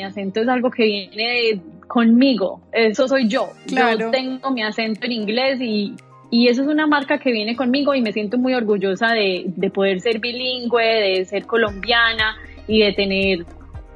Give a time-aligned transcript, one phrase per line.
[0.00, 3.50] mi acento es algo que viene conmigo, eso soy yo.
[3.66, 5.94] Yo tengo mi acento en inglés y,
[6.30, 9.68] y eso es una marca que viene conmigo y me siento muy orgullosa de, de
[9.68, 13.44] poder ser bilingüe, de ser colombiana y de tener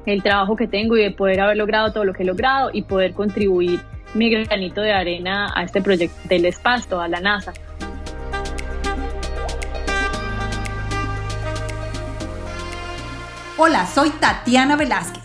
[0.05, 2.83] el trabajo que tengo y de poder haber logrado todo lo que he logrado y
[2.83, 3.79] poder contribuir
[4.13, 7.51] mi granito de arena a este proyecto del espacio, a la NASA.
[13.57, 15.24] Hola, soy Tatiana Velázquez.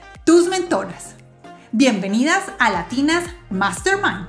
[0.25, 1.15] tus mentoras.
[1.71, 4.27] Bienvenidas a Latinas Mastermind.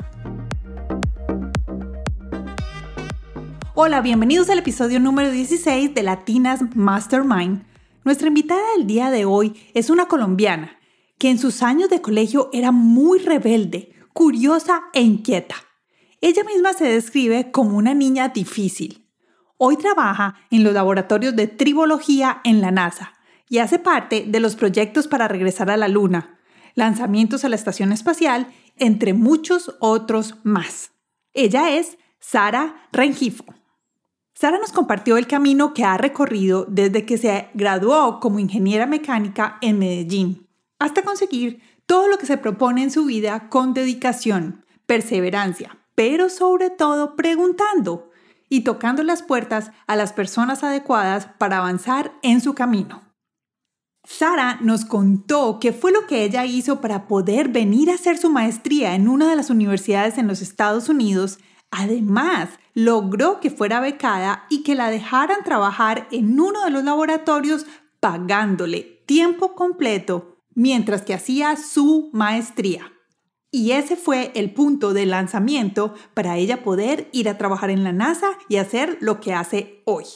[3.74, 7.64] Hola, bienvenidos al episodio número 16 de Latinas Mastermind.
[8.04, 10.78] Nuestra invitada del día de hoy es una colombiana
[11.18, 15.56] que en sus años de colegio era muy rebelde, curiosa e inquieta.
[16.20, 19.08] Ella misma se describe como una niña difícil.
[19.58, 23.12] Hoy trabaja en los laboratorios de tribología en la NASA
[23.52, 26.38] y hace parte de los proyectos para regresar a la Luna,
[26.74, 30.92] lanzamientos a la Estación Espacial, entre muchos otros más.
[31.34, 33.44] Ella es Sara Rengifo.
[34.32, 39.58] Sara nos compartió el camino que ha recorrido desde que se graduó como ingeniera mecánica
[39.60, 45.76] en Medellín hasta conseguir todo lo que se propone en su vida con dedicación, perseverancia,
[45.94, 48.12] pero sobre todo preguntando
[48.48, 53.11] y tocando las puertas a las personas adecuadas para avanzar en su camino.
[54.04, 58.30] Sara nos contó qué fue lo que ella hizo para poder venir a hacer su
[58.30, 61.38] maestría en una de las universidades en los Estados Unidos.
[61.70, 67.64] Además, logró que fuera becada y que la dejaran trabajar en uno de los laboratorios
[68.00, 72.92] pagándole tiempo completo mientras que hacía su maestría.
[73.52, 77.92] Y ese fue el punto de lanzamiento para ella poder ir a trabajar en la
[77.92, 80.06] NASA y hacer lo que hace hoy.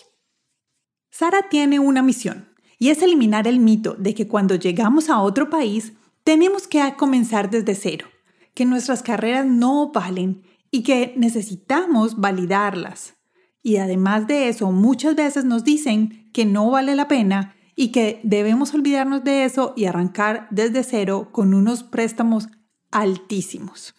[1.11, 5.51] Sara tiene una misión y es eliminar el mito de que cuando llegamos a otro
[5.51, 5.93] país
[6.25, 8.07] tenemos que comenzar desde cero,
[8.55, 13.15] que nuestras carreras no valen y que necesitamos validarlas.
[13.63, 18.21] Y además de eso, muchas veces nos dicen que no vale la pena y que
[18.23, 22.49] debemos olvidarnos de eso y arrancar desde cero con unos préstamos
[22.91, 23.95] altísimos.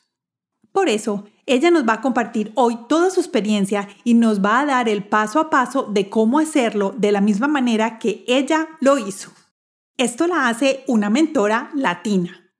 [0.72, 4.66] Por eso, ella nos va a compartir hoy toda su experiencia y nos va a
[4.66, 8.98] dar el paso a paso de cómo hacerlo de la misma manera que ella lo
[8.98, 9.32] hizo.
[9.96, 12.52] Esto la hace una mentora latina.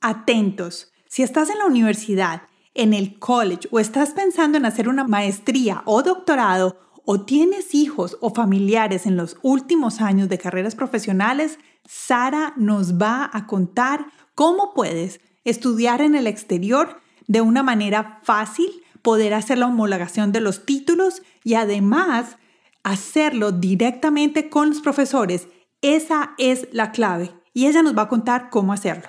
[0.00, 2.42] Atentos, si estás en la universidad,
[2.74, 8.16] en el college o estás pensando en hacer una maestría o doctorado o tienes hijos
[8.20, 14.74] o familiares en los últimos años de carreras profesionales, Sara nos va a contar cómo
[14.74, 18.70] puedes estudiar en el exterior de una manera fácil,
[19.02, 22.36] poder hacer la homologación de los títulos y además
[22.82, 25.48] hacerlo directamente con los profesores.
[25.82, 29.08] Esa es la clave y ella nos va a contar cómo hacerlo.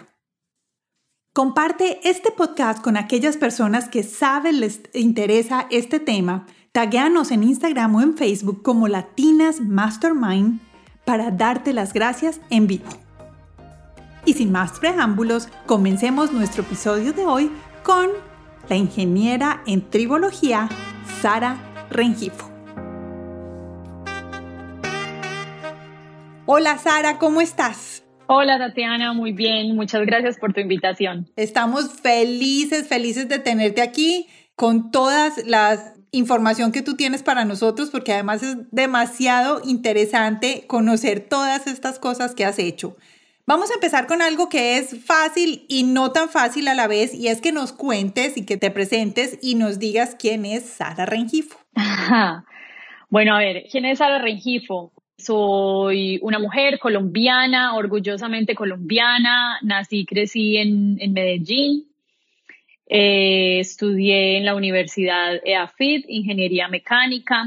[1.34, 6.48] Comparte este podcast con aquellas personas que saben les interesa este tema.
[6.72, 10.60] Tagueanos en Instagram o en Facebook como Latinas Mastermind
[11.06, 12.90] para darte las gracias en vivo.
[14.26, 17.52] Y sin más preámbulos, comencemos nuestro episodio de hoy
[17.88, 18.10] con
[18.68, 20.68] la ingeniera en tribología
[21.22, 21.58] Sara
[21.90, 22.52] Rengifo.
[26.46, 28.04] Hola Sara, ¿cómo estás?
[28.28, 31.32] Hola Tatiana, muy bien, muchas gracias por tu invitación.
[31.38, 34.28] Estamos felices, felices de tenerte aquí
[34.58, 41.22] con todas las información que tú tienes para nosotros, porque además es demasiado interesante conocer
[41.22, 42.98] todas estas cosas que has hecho.
[43.48, 47.14] Vamos a empezar con algo que es fácil y no tan fácil a la vez,
[47.14, 51.06] y es que nos cuentes y que te presentes y nos digas quién es Sara
[51.06, 51.58] Rengifo.
[53.10, 54.92] Bueno, a ver, ¿quién es Sara Rengifo?
[55.18, 59.60] Soy una mujer colombiana, orgullosamente colombiana.
[59.62, 61.88] Nací, crecí en, Medellín.
[62.86, 67.46] Eh, estudié en la Universidad EAFIT, Ingeniería Mecánica.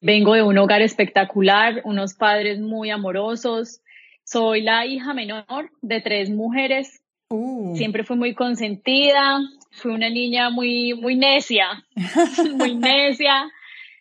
[0.00, 3.80] Vengo de un hogar espectacular, unos padres muy amorosos.
[4.24, 7.02] Soy la hija menor de tres mujeres.
[7.28, 7.76] Uh.
[7.76, 9.40] Siempre fui muy consentida.
[9.70, 11.84] Fui una niña muy, muy necia,
[12.56, 13.50] muy necia.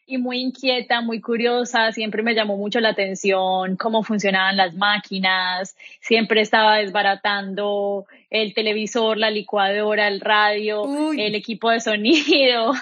[0.06, 5.78] y muy inquieta, muy curiosa, siempre me llamó mucho la atención cómo funcionaban las máquinas,
[6.02, 10.84] siempre estaba desbaratando el televisor, la licuadora, el radio,
[11.14, 12.74] el equipo de sonido.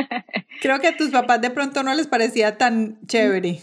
[0.60, 3.60] Creo que a tus papás de pronto no les parecía tan chévere.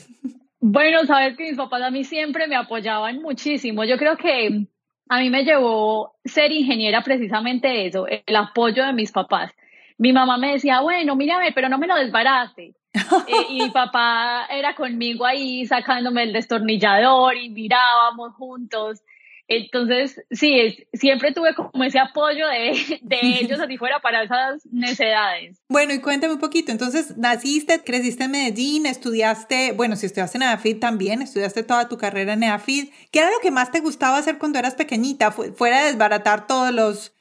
[0.65, 3.83] Bueno, sabes que mis papás a mí siempre me apoyaban muchísimo.
[3.83, 4.65] Yo creo que
[5.09, 9.51] a mí me llevó ser ingeniera precisamente eso, el apoyo de mis papás.
[9.97, 12.75] Mi mamá me decía, bueno, mírame, pero no me lo desbarate.
[13.27, 19.01] Eh, y mi papá era conmigo ahí sacándome el destornillador y mirábamos juntos.
[19.57, 25.61] Entonces, sí, siempre tuve como ese apoyo de, de ellos así fuera para esas necesidades.
[25.69, 30.43] Bueno, y cuéntame un poquito, entonces, naciste, creciste en Medellín, estudiaste, bueno, si estudiaste en
[30.43, 32.89] EAFID también, estudiaste toda tu carrera en EAFID.
[33.11, 36.73] ¿Qué era lo que más te gustaba hacer cuando eras pequeñita, fuera de desbaratar todos
[36.73, 37.15] los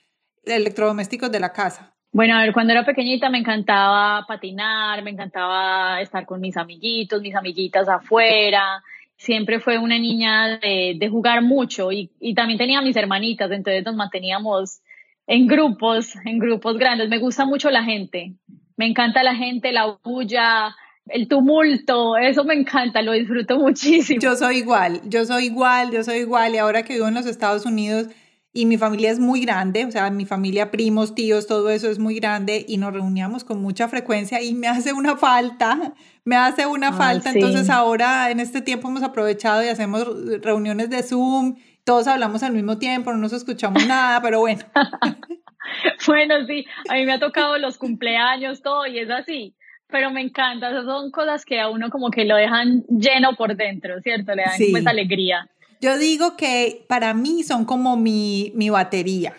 [0.44, 1.92] electrodomésticos de la casa?
[2.14, 7.22] Bueno, a ver, cuando era pequeñita me encantaba patinar, me encantaba estar con mis amiguitos,
[7.22, 8.82] mis amiguitas afuera.
[9.22, 13.84] Siempre fue una niña de, de jugar mucho y, y, también tenía mis hermanitas, entonces
[13.84, 14.80] nos manteníamos
[15.28, 17.08] en grupos, en grupos grandes.
[17.08, 18.34] Me gusta mucho la gente,
[18.76, 20.74] me encanta la gente, la bulla,
[21.06, 24.20] el tumulto, eso me encanta, lo disfruto muchísimo.
[24.20, 27.26] Yo soy igual, yo soy igual, yo soy igual y ahora que vivo en los
[27.26, 28.08] Estados Unidos
[28.54, 31.98] y mi familia es muy grande, o sea, mi familia, primos, tíos, todo eso es
[31.98, 35.94] muy grande y nos reuníamos con mucha frecuencia y me hace una falta,
[36.24, 37.30] me hace una falta.
[37.30, 40.06] Entonces ahora en este tiempo hemos aprovechado y hacemos
[40.42, 44.62] reuniones de Zoom, todos hablamos al mismo tiempo, no nos escuchamos nada, pero bueno.
[46.06, 49.54] bueno, sí, a mí me ha tocado los cumpleaños, todo y es así
[49.92, 53.54] pero me encanta, esas son cosas que a uno como que lo dejan lleno por
[53.54, 54.34] dentro, ¿cierto?
[54.34, 54.72] Le dan sí.
[54.74, 55.50] esa alegría.
[55.82, 59.34] Yo digo que para mí son como mi, mi batería.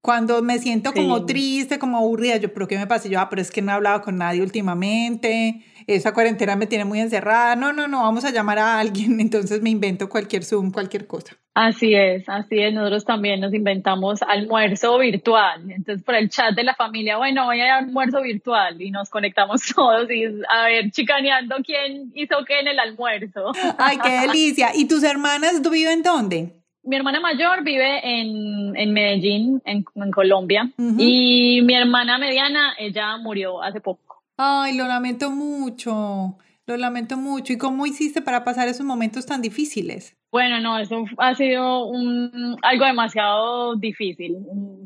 [0.00, 3.08] Cuando me siento como triste, como aburrida, yo, ¿pero qué me pasa?
[3.08, 6.84] Yo, ah, pero es que no he hablado con nadie últimamente, esa cuarentena me tiene
[6.84, 10.70] muy encerrada, no, no, no, vamos a llamar a alguien, entonces me invento cualquier Zoom,
[10.70, 11.36] cualquier cosa.
[11.54, 16.62] Así es, así es, nosotros también nos inventamos almuerzo virtual, entonces por el chat de
[16.62, 21.56] la familia, bueno, voy a almuerzo virtual y nos conectamos todos y a ver, chicaneando
[21.64, 23.52] quién hizo qué en el almuerzo.
[23.78, 24.70] Ay, qué delicia.
[24.74, 26.58] ¿Y tus hermanas viven dónde?
[26.88, 33.18] mi hermana mayor vive en, en Medellín, en, en Colombia, y mi hermana mediana, ella
[33.18, 34.07] murió hace poco.
[34.40, 37.52] Ay, lo lamento mucho, lo lamento mucho.
[37.52, 40.16] ¿Y cómo hiciste para pasar esos momentos tan difíciles?
[40.30, 44.36] Bueno, no, eso ha sido un, algo demasiado difícil,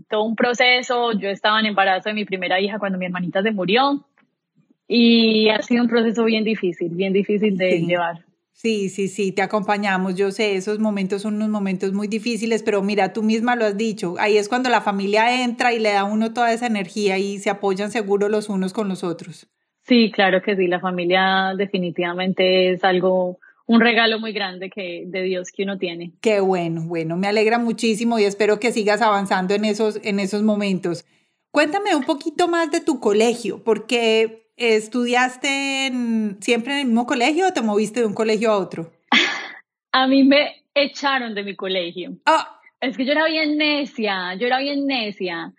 [0.08, 1.12] todo un proceso.
[1.12, 4.06] Yo estaba en embarazo de mi primera hija cuando mi hermanita se murió
[4.88, 8.24] y ha sido un proceso bien difícil, bien difícil de llevar.
[8.52, 10.14] Sí, sí, sí, te acompañamos.
[10.14, 13.76] Yo sé, esos momentos son unos momentos muy difíciles, pero mira, tú misma lo has
[13.76, 14.14] dicho.
[14.18, 17.38] Ahí es cuando la familia entra y le da a uno toda esa energía y
[17.38, 19.48] se apoyan seguro los unos con los otros.
[19.82, 20.68] Sí, claro que sí.
[20.68, 26.12] La familia definitivamente es algo, un regalo muy grande que, de Dios que uno tiene.
[26.20, 30.42] Qué bueno, bueno, me alegra muchísimo y espero que sigas avanzando en esos, en esos
[30.42, 31.04] momentos.
[31.50, 35.90] Cuéntame un poquito más de tu colegio, porque ¿Estudiaste
[36.40, 38.92] siempre en el mismo colegio o te moviste de un colegio a otro?
[39.92, 42.12] A mí me echaron de mi colegio.
[42.26, 42.60] Ah.
[42.80, 45.52] Es que yo era bien necia, yo era bien necia,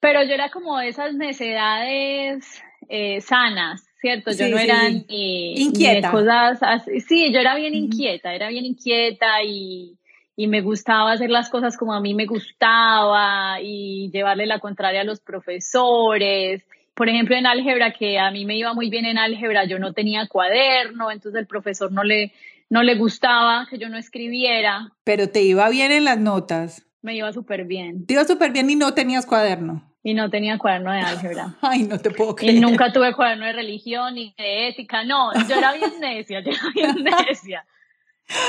[0.00, 4.32] pero yo era como de esas necedades eh, sanas, ¿cierto?
[4.32, 6.10] Yo no era ni, inquieta.
[6.10, 7.00] cosas así.
[7.00, 9.98] Sí, yo era bien inquieta, era bien inquieta y,
[10.34, 15.02] y me gustaba hacer las cosas como a mí me gustaba y llevarle la contraria
[15.02, 16.64] a los profesores
[17.00, 19.94] por ejemplo, en álgebra, que a mí me iba muy bien en álgebra, yo no
[19.94, 22.34] tenía cuaderno, entonces el profesor no le,
[22.68, 24.92] no le gustaba que yo no escribiera.
[25.02, 26.86] Pero te iba bien en las notas.
[27.00, 28.04] Me iba súper bien.
[28.04, 29.82] Te iba súper bien y no tenías cuaderno.
[30.02, 31.54] Y no tenía cuaderno de álgebra.
[31.62, 32.56] Ay, no te puedo creer.
[32.56, 35.02] Y nunca tuve cuaderno de religión ni de ética.
[35.02, 37.64] No, yo era bien necia, yo era bien necia.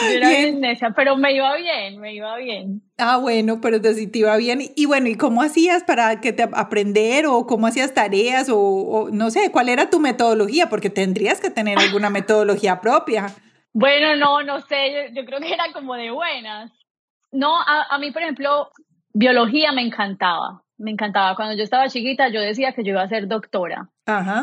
[0.02, 2.82] Yo era bien necia, pero me iba bien, me iba bien.
[2.98, 4.62] Ah, bueno, pero te, te iba bien.
[4.76, 9.32] Y, bueno, ¿y cómo hacías para que te aprender o cómo hacías tareas o, no
[9.32, 10.70] sé, cuál era tu metodología?
[10.70, 13.28] Porque tendrías que tener alguna metodología propia.
[13.74, 16.72] Bueno, no, no sé, yo, creo que era como de buenas.
[17.32, 18.70] No, a, a mí, por ejemplo,
[19.14, 21.36] biología me encantaba me encantaba.
[21.36, 23.90] Cuando yo estaba chiquita, yo decía que yo iba a ser doctora.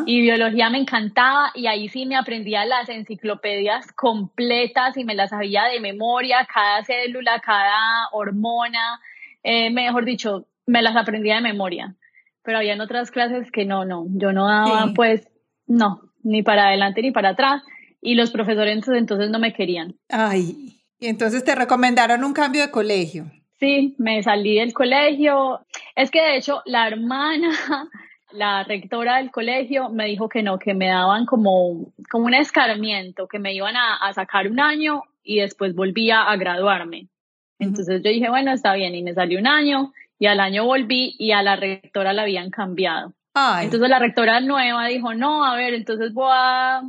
[0.05, 5.29] Y biología me encantaba y ahí sí me aprendía las enciclopedias completas y me las
[5.29, 8.99] sabía de memoria, cada célula, cada hormona,
[9.43, 11.95] eh, mejor dicho, me las aprendía de memoria.
[12.43, 15.27] Pero había en otras clases que no, no, yo no daba pues,
[15.67, 17.61] no, ni para adelante ni para atrás
[18.01, 19.95] y los profesores entonces no me querían.
[20.09, 23.31] Ay, y entonces te recomendaron un cambio de colegio.
[23.59, 25.65] Sí, me salí del colegio.
[25.95, 27.49] Es que de hecho la hermana,
[28.31, 33.27] la rectora del colegio me dijo que no, que me daban como, como un escarmiento,
[33.27, 37.07] que me iban a, a sacar un año y después volvía a graduarme.
[37.59, 41.15] Entonces yo dije, bueno, está bien, y me salió un año y al año volví
[41.17, 43.13] y a la rectora la habían cambiado.
[43.61, 46.81] Entonces la rectora nueva dijo, no, a ver, entonces voy a,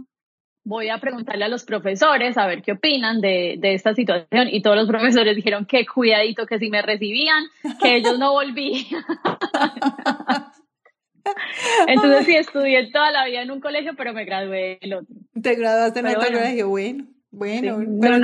[0.71, 4.47] voy a preguntarle a los profesores a ver qué opinan de, de esta situación.
[4.53, 7.43] Y todos los profesores dijeron que cuidadito, que si me recibían,
[7.83, 8.87] que ellos no volvían.
[11.89, 15.13] Entonces sí, estudié toda la vida en un colegio, pero me gradué el otro.
[15.43, 17.05] Te graduaste en otro colegio, bueno.
[17.33, 17.79] Bueno,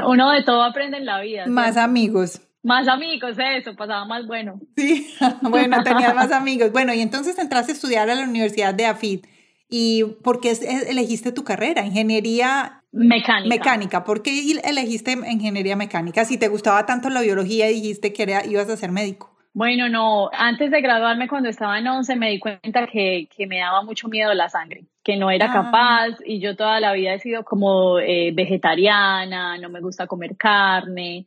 [0.08, 1.46] uno de todo aprende en la vida.
[1.46, 2.40] Más amigos.
[2.62, 4.60] Más amigos, eso, pasaba más bueno.
[4.76, 5.12] Sí,
[5.42, 6.70] bueno, tenías más amigos.
[6.70, 9.26] Bueno, y entonces entraste a estudiar a la Universidad de AFIT.
[9.68, 10.52] ¿Y por qué
[10.88, 11.84] elegiste tu carrera?
[11.84, 13.48] Ingeniería mecánica.
[13.48, 14.04] Mecánica.
[14.04, 16.24] ¿Por qué elegiste ingeniería mecánica?
[16.24, 19.36] Si te gustaba tanto la biología y dijiste que ibas a ser médico.
[19.56, 23.58] Bueno, no, antes de graduarme cuando estaba en 11 me di cuenta que, que me
[23.58, 25.52] daba mucho miedo la sangre, que no era ah.
[25.54, 30.36] capaz y yo toda la vida he sido como eh, vegetariana, no me gusta comer
[30.36, 31.26] carne.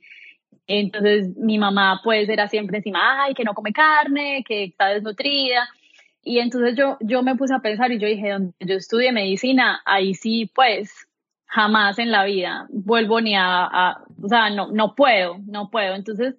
[0.68, 5.68] Entonces mi mamá pues era siempre encima, ay, que no come carne, que está desnutrida.
[6.24, 9.82] Y entonces yo, yo me puse a pensar y yo dije, donde yo estudié medicina,
[9.86, 11.08] ahí sí pues
[11.46, 15.96] jamás en la vida vuelvo ni a, a o sea, no, no puedo, no puedo.
[15.96, 16.36] Entonces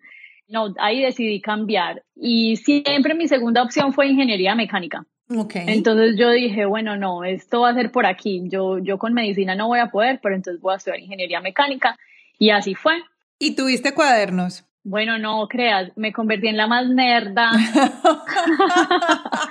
[0.48, 2.04] no, ahí decidí cambiar.
[2.14, 5.06] Y siempre mi segunda opción fue ingeniería mecánica.
[5.28, 5.64] Okay.
[5.68, 8.42] Entonces yo dije, bueno, no, esto va a ser por aquí.
[8.46, 11.96] Yo, yo con medicina no voy a poder, pero entonces voy a estudiar ingeniería mecánica.
[12.36, 12.94] Y así fue.
[13.38, 14.64] ¿Y tuviste cuadernos?
[14.82, 17.50] Bueno, no creas, me convertí en la más nerda.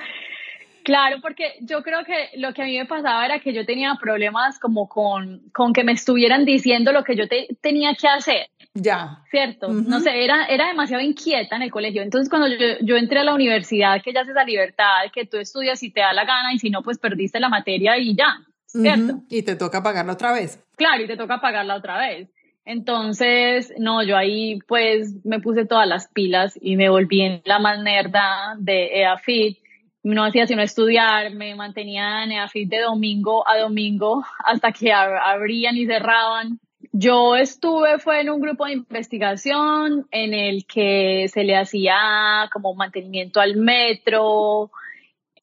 [0.90, 3.96] Claro, porque yo creo que lo que a mí me pasaba era que yo tenía
[4.02, 7.26] problemas como con, con que me estuvieran diciendo lo que yo
[7.62, 8.48] tenía que hacer.
[8.74, 9.20] Ya.
[9.30, 9.70] ¿Cierto?
[9.70, 12.02] No sé, era, era demasiado inquieta en el colegio.
[12.02, 15.38] Entonces, cuando yo, yo entré a la universidad, que ya haces esa libertad, que tú
[15.38, 18.40] estudias si te da la gana y si no, pues perdiste la materia y ya.
[18.66, 19.22] ¿Cierto?
[19.30, 20.60] Y te toca pagarla otra vez.
[20.76, 22.30] Claro, y te toca pagarla otra vez.
[22.72, 27.58] Entonces, no, yo ahí pues me puse todas las pilas y me volví en la
[27.58, 29.58] más nerda de EAFIT
[30.04, 35.78] no hacía sino estudiar, me mantenía en EAFIT de domingo a domingo hasta que abrían
[35.78, 36.60] y cerraban.
[36.92, 42.76] Yo estuve, fue en un grupo de investigación en el que se le hacía como
[42.76, 44.70] mantenimiento al metro.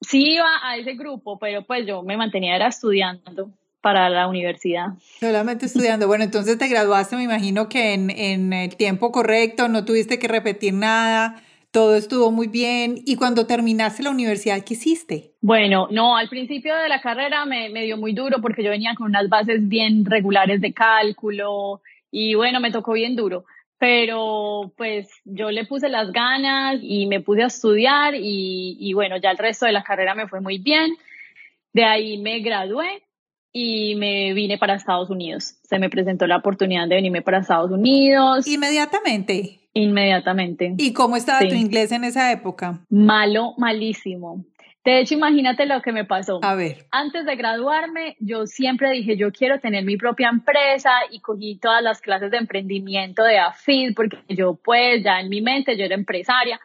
[0.01, 3.51] Sí iba a ese grupo, pero pues yo me mantenía era estudiando
[3.87, 4.95] para la universidad.
[5.21, 6.09] Solamente estudiando.
[6.09, 10.27] Bueno, entonces te graduaste, me imagino que en, en el tiempo correcto, no tuviste que
[10.27, 11.41] repetir nada
[11.71, 12.97] todo estuvo muy bien.
[13.05, 15.35] ¿Y cuando terminaste la universidad, qué hiciste?
[15.41, 18.95] Bueno, no, al principio de la carrera me, me dio muy duro porque yo venía
[18.97, 23.45] con unas bases bien regulares de cálculo y bueno, me tocó bien duro.
[23.79, 29.17] Pero pues yo le puse las ganas y me puse a estudiar y, y bueno,
[29.19, 30.97] ya el resto de la carrera me fue muy bien.
[31.73, 33.06] De ahí me gradué
[33.59, 35.55] y me vine para Estados Unidos.
[35.63, 38.47] Se me presentó la oportunidad de venirme para Estados Unidos.
[38.47, 39.61] Inmediatamente.
[39.73, 40.75] Inmediatamente.
[40.77, 42.85] ¿Y cómo estaba tu inglés en esa época?
[42.91, 44.45] Malo, malísimo.
[44.85, 46.39] De hecho, imagínate lo que me pasó.
[46.43, 46.85] A ver.
[46.91, 51.83] Antes de graduarme, yo siempre dije, yo quiero tener mi propia empresa y cogí todas
[51.83, 55.95] las clases de emprendimiento de AFID porque yo pues ya en mi mente yo era
[55.95, 56.61] empresaria.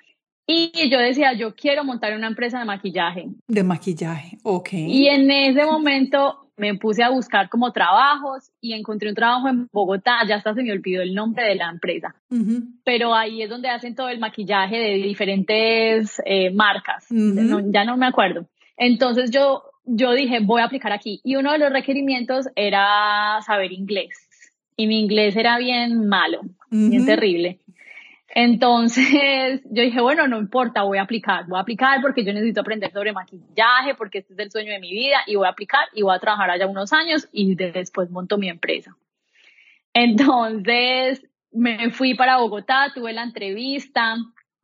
[0.46, 3.28] Y yo decía, yo quiero montar una empresa de maquillaje.
[3.48, 4.74] De maquillaje, ok.
[4.74, 9.68] Y en ese momento me puse a buscar como trabajos y encontré un trabajo en
[9.74, 12.14] Bogotá, ya hasta se me olvidó el nombre de la empresa,
[12.86, 18.06] pero ahí es donde hacen todo el maquillaje de diferentes eh, marcas, ya no me
[18.06, 18.46] acuerdo.
[18.78, 21.20] Entonces yo, yo dije, voy a aplicar aquí.
[21.24, 24.28] Y uno de los requerimientos era saber inglés.
[24.76, 27.60] Y mi inglés era bien malo, bien terrible.
[28.34, 32.62] Entonces yo dije, bueno, no importa, voy a aplicar, voy a aplicar porque yo necesito
[32.62, 35.86] aprender sobre maquillaje, porque este es el sueño de mi vida y voy a aplicar
[35.94, 38.96] y voy a trabajar allá unos años y después monto mi empresa.
[39.94, 44.16] Entonces me fui para Bogotá, tuve la entrevista,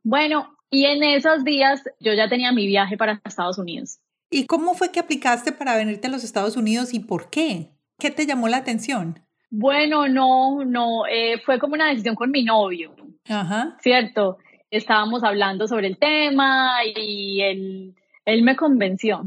[0.02, 3.98] bueno, y en esos días yo ya tenía mi viaje para Estados Unidos.
[4.30, 7.70] ¿Y cómo fue que aplicaste para venirte a los Estados Unidos y por qué?
[7.98, 9.20] ¿Qué te llamó la atención?
[9.50, 12.94] Bueno, no, no, eh, fue como una decisión con mi novio.
[13.28, 13.76] Ajá.
[13.80, 14.38] ¿Cierto?
[14.70, 17.94] Estábamos hablando sobre el tema y él,
[18.24, 19.24] él me convenció.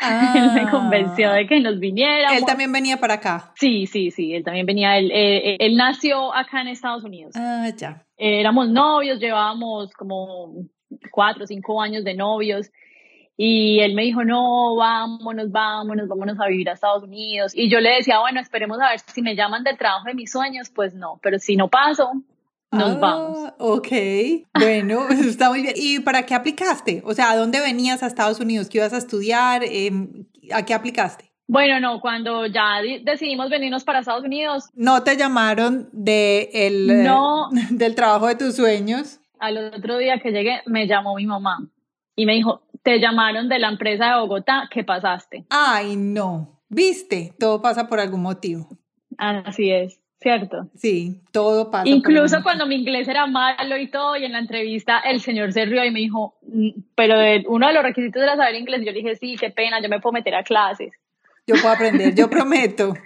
[0.34, 2.38] él me convenció de que nos viniéramos.
[2.38, 3.52] Él también venía para acá.
[3.56, 4.96] Sí, sí, sí, él también venía.
[4.96, 7.34] Él, eh, él nació acá en Estados Unidos.
[7.36, 8.04] Ah, ya.
[8.16, 10.54] éramos novios, llevábamos como
[11.10, 12.70] cuatro o cinco años de novios.
[13.36, 17.52] Y él me dijo, no, vámonos, vámonos, vámonos a vivir a Estados Unidos.
[17.54, 20.30] Y yo le decía, bueno, esperemos a ver si me llaman del trabajo de mis
[20.30, 20.68] sueños.
[20.68, 22.10] Pues no, pero si no paso,
[22.72, 23.52] nos Ah, vamos.
[23.58, 23.88] Ok,
[24.58, 25.74] bueno, está muy bien.
[25.76, 27.02] ¿Y para qué aplicaste?
[27.04, 28.68] O sea, ¿a dónde venías a Estados Unidos?
[28.68, 29.62] ¿Qué ibas a estudiar?
[29.64, 31.32] Em, ¿A qué aplicaste?
[31.48, 36.88] Bueno, no, cuando ya di- decidimos venirnos para Estados Unidos, ¿No te llamaron de el,
[36.90, 37.48] eh, No.
[37.70, 39.16] del trabajo de tus sueños?
[39.40, 41.66] al otro día que llegué, me llamó mi mamá
[42.14, 45.46] y me dijo, te llamaron de la empresa de Bogotá, ¿qué pasaste?
[45.48, 46.60] Ay, no.
[46.68, 47.32] ¿Viste?
[47.38, 48.68] Todo pasa por algún motivo.
[49.16, 50.68] Así es, ¿cierto?
[50.76, 51.88] Sí, todo pasa.
[51.88, 55.64] Incluso cuando mi inglés era malo y todo, y en la entrevista el señor se
[55.64, 58.80] rió y me dijo, "Mm, pero de- uno de los requisitos era saber inglés.
[58.84, 60.92] Yo le dije, sí, qué pena, yo me puedo meter a clases.
[61.46, 62.94] Yo puedo aprender, yo prometo.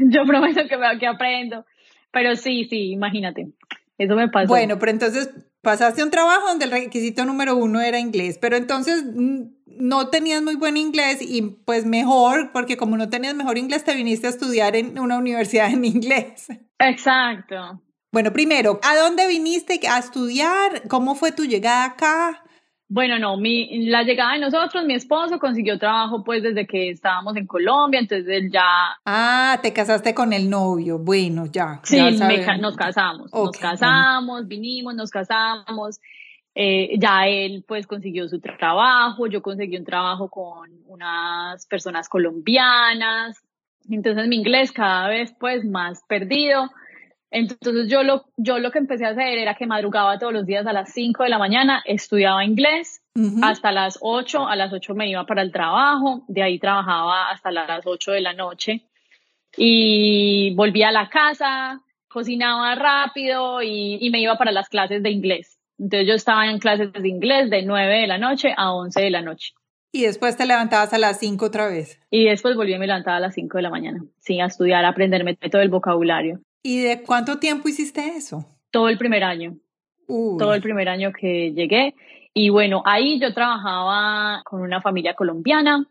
[0.00, 1.64] Yo prometo que, me, que aprendo.
[2.10, 3.46] Pero sí, sí, imagínate.
[3.96, 4.48] Eso me pasó.
[4.48, 5.30] Bueno, pero entonces
[5.64, 10.40] pasaste un trabajo donde el requisito número uno era inglés, pero entonces mm, no tenías
[10.42, 14.30] muy buen inglés y pues mejor, porque como no tenías mejor inglés, te viniste a
[14.30, 16.46] estudiar en una universidad en inglés.
[16.78, 17.82] Exacto.
[18.12, 20.86] Bueno, primero, ¿a dónde viniste a estudiar?
[20.88, 22.43] ¿Cómo fue tu llegada acá?
[22.94, 27.36] Bueno, no, mi, la llegada de nosotros, mi esposo consiguió trabajo pues desde que estábamos
[27.36, 28.62] en Colombia, entonces él ya,
[29.04, 31.00] Ah, te casaste con el novio.
[31.00, 31.80] Bueno, ya.
[31.82, 36.00] sí, ya me nos casamos, nos casamos, vinimos, nos casamos,
[36.54, 43.42] eh, ya él pues consiguió su trabajo, yo conseguí un trabajo con unas personas colombianas,
[43.90, 46.70] entonces mi inglés cada vez pues más perdido.
[47.34, 50.64] Entonces yo lo, yo lo que empecé a hacer era que madrugaba todos los días
[50.68, 53.02] a las 5 de la mañana, estudiaba inglés,
[53.42, 57.50] hasta las 8, a las 8 me iba para el trabajo, de ahí trabajaba hasta
[57.50, 58.86] las 8 de la noche
[59.56, 65.10] y volvía a la casa, cocinaba rápido y, y me iba para las clases de
[65.10, 65.58] inglés.
[65.76, 69.10] Entonces yo estaba en clases de inglés de 9 de la noche a 11 de
[69.10, 69.54] la noche.
[69.90, 72.00] Y después te levantabas a las 5 otra vez.
[72.10, 74.84] Y después volví y me levantaba a las 5 de la mañana, sí, a estudiar,
[74.84, 76.40] a aprenderme todo el vocabulario.
[76.64, 78.46] ¿Y de cuánto tiempo hiciste eso?
[78.70, 79.56] Todo el primer año.
[80.06, 80.38] Uy.
[80.38, 81.94] todo el primer año que llegué.
[82.32, 85.86] Y bueno, ahí yo trabajaba con una familia colombiana,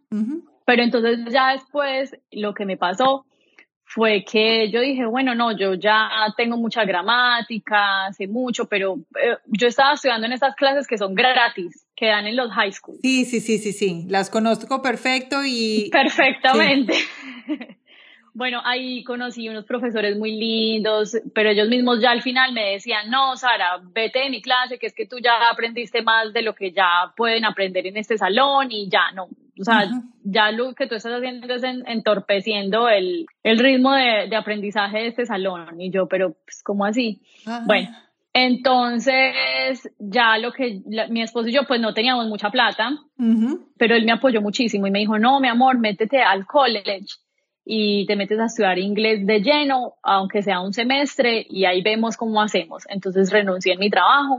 [0.65, 3.25] pero entonces ya después lo que me pasó
[3.86, 9.38] fue que yo dije, bueno, no, yo ya tengo mucha gramática, sé mucho, pero eh,
[9.46, 12.98] yo estaba estudiando en estas clases que son gratis, que dan en los high school.
[13.01, 14.05] Sí, sí, sí, sí, sí.
[14.09, 16.96] Las conozco perfecto y Perfectamente.
[18.35, 23.09] Bueno, ahí conocí unos profesores muy lindos, pero ellos mismos ya al final me decían,
[23.11, 26.55] no, Sara, vete de mi clase, que es que tú ya aprendiste más de lo
[26.55, 29.25] que ya pueden aprender en este salón y ya no.
[29.59, 29.81] O sea,
[30.24, 34.98] ya lo que tú estás haciendo es en- entorpeciendo el, el ritmo de, de aprendizaje
[34.98, 35.79] de este salón.
[35.79, 37.22] Y yo, pero, pues, ¿cómo así?
[37.46, 37.61] Ah.
[37.67, 37.89] Bueno,
[38.33, 42.91] entonces ya lo que la- mi esposo y yo, pues no teníamos mucha plata,
[43.77, 47.05] pero él me apoyó muchísimo y me dijo, no, mi amor, métete al college
[47.65, 52.17] y te metes a estudiar inglés de lleno, aunque sea un semestre, y ahí vemos
[52.17, 52.83] cómo hacemos.
[52.89, 54.37] Entonces renuncié en mi trabajo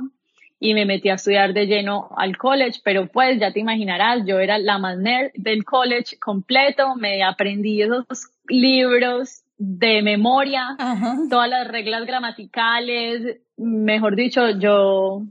[0.60, 4.38] y me metí a estudiar de lleno al college, pero pues ya te imaginarás, yo
[4.38, 8.06] era la más nerd del college completo, me aprendí esos
[8.48, 11.16] libros de memoria, Ajá.
[11.30, 15.22] todas las reglas gramaticales, mejor dicho, yo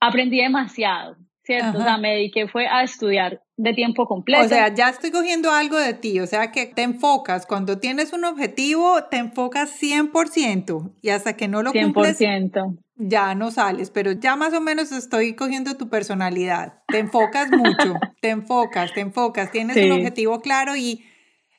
[0.00, 1.78] aprendí demasiado, ¿cierto?
[1.78, 1.84] O Ajá.
[1.84, 4.44] sea, me dediqué fue a estudiar de tiempo completo.
[4.44, 8.12] O sea, ya estoy cogiendo algo de ti, o sea que te enfocas, cuando tienes
[8.12, 12.78] un objetivo, te enfocas 100% y hasta que no lo cumples, 100%.
[12.96, 16.82] ya no sales, pero ya más o menos estoy cogiendo tu personalidad.
[16.88, 19.84] Te enfocas mucho, te enfocas, te enfocas, tienes Sí.
[19.84, 21.04] un objetivo claro y,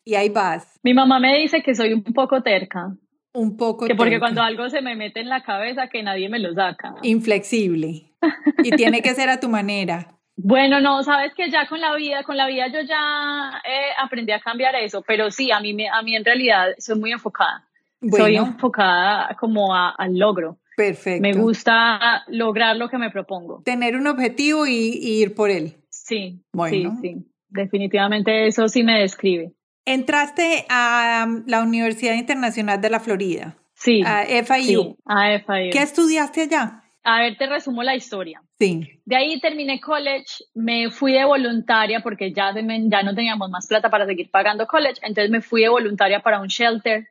[0.03, 2.95] y ahí vas, Mi mamá me dice que soy un poco terca,
[3.34, 6.27] un poco que porque terca, cuando algo se me mete en la cabeza que nadie
[6.29, 6.95] me lo saca.
[7.03, 8.12] inflexible
[8.63, 10.10] y tiene que ser a tu manera.
[10.36, 14.32] Bueno, no, sabes que ya con la vida, con la vida yo ya eh, aprendí
[14.32, 17.63] a cambiar eso, pero sí, a mí, me- a mí en realidad soy muy enfocada.
[18.12, 20.58] Soy enfocada como a- al logro.
[20.76, 21.22] perfecto.
[21.22, 23.62] Me gusta lograr lo que me propongo.
[23.63, 25.76] Tener un objetivo y, y ir por él.
[25.89, 26.98] Sí, Bueno.
[27.00, 27.26] sí, sí.
[27.50, 29.52] Definitivamente eso sí me describe.
[29.86, 34.82] Entraste a um, la Universidad Internacional de la Florida, Sí, a FIU.
[34.84, 35.72] sí, a FIU.
[35.72, 36.82] ¿Qué estudiaste allá?
[37.04, 38.41] A ver, te resumo la historia.
[38.63, 38.99] Sí.
[39.06, 43.67] De ahí terminé college, me fui de voluntaria porque ya, me- ya no teníamos más
[43.67, 47.08] plata para seguir pagando college, entonces me fui de voluntaria para un shelter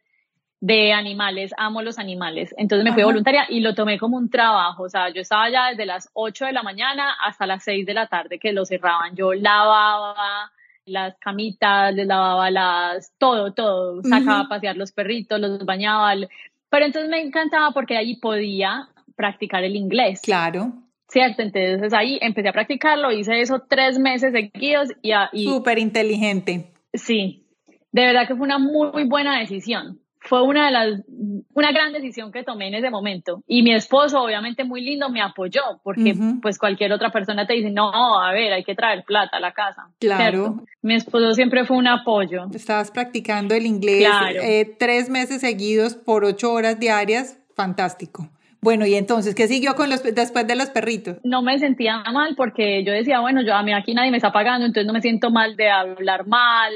[0.60, 3.10] de animales, amo los animales, entonces me fui de Ajá.
[3.12, 6.46] voluntaria y lo tomé como un trabajo, o sea, yo estaba ya desde las 8
[6.46, 10.50] de la mañana hasta las 6 de la tarde que lo cerraban, yo lavaba
[10.86, 14.46] las camitas, les lavaba las, todo, todo, sacaba Ujú.
[14.46, 16.14] a pasear los perritos, los bañaba,
[16.70, 20.20] pero entonces me encantaba porque ahí podía practicar el inglés.
[20.22, 20.72] Claro.
[21.12, 21.42] ¿Cierto?
[21.42, 26.72] Entonces ahí empecé a practicarlo, hice eso tres meses seguidos y, y Súper inteligente.
[26.94, 27.46] sí,
[27.92, 29.98] de verdad que fue una muy, muy buena decisión.
[30.24, 31.00] fue una de las,
[31.52, 33.42] una gran decisión que tomé en ese momento.
[33.46, 37.70] Y mi esposo, obviamente muy lindo, me apoyó, porque pues cualquier otra persona te dice,
[37.70, 39.90] no, a ver, hay que traer plata a la casa.
[39.98, 40.62] Claro.
[40.80, 42.46] Mi esposo siempre fue un apoyo.
[42.54, 44.08] Estabas practicando el inglés
[44.42, 48.30] eh, tres meses seguidos por ocho horas diarias, fantástico.
[48.62, 51.18] Bueno, y entonces, ¿qué siguió con los, después de los perritos?
[51.24, 54.30] No me sentía mal porque yo decía, bueno, yo a mí aquí nadie me está
[54.30, 56.72] pagando, entonces no me siento mal de hablar mal,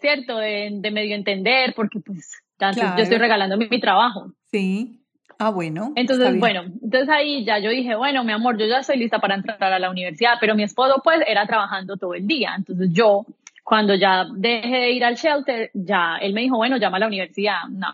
[0.00, 0.38] ¿cierto?
[0.38, 4.32] De, de medio entender, porque pues yo estoy regalando mi, trabajo.
[4.50, 5.02] Sí.
[5.38, 5.92] Ah, bueno.
[5.94, 9.34] Entonces, bueno, entonces ahí ya yo dije, bueno, mi amor, yo ya estoy lista para
[9.34, 12.54] entrar a la universidad, pero mi esposo pues era trabajando todo el día.
[12.56, 13.26] Entonces yo,
[13.62, 17.08] cuando ya dejé de ir al shelter, ya él me dijo, bueno, llama a la
[17.08, 17.64] universidad.
[17.68, 17.92] No,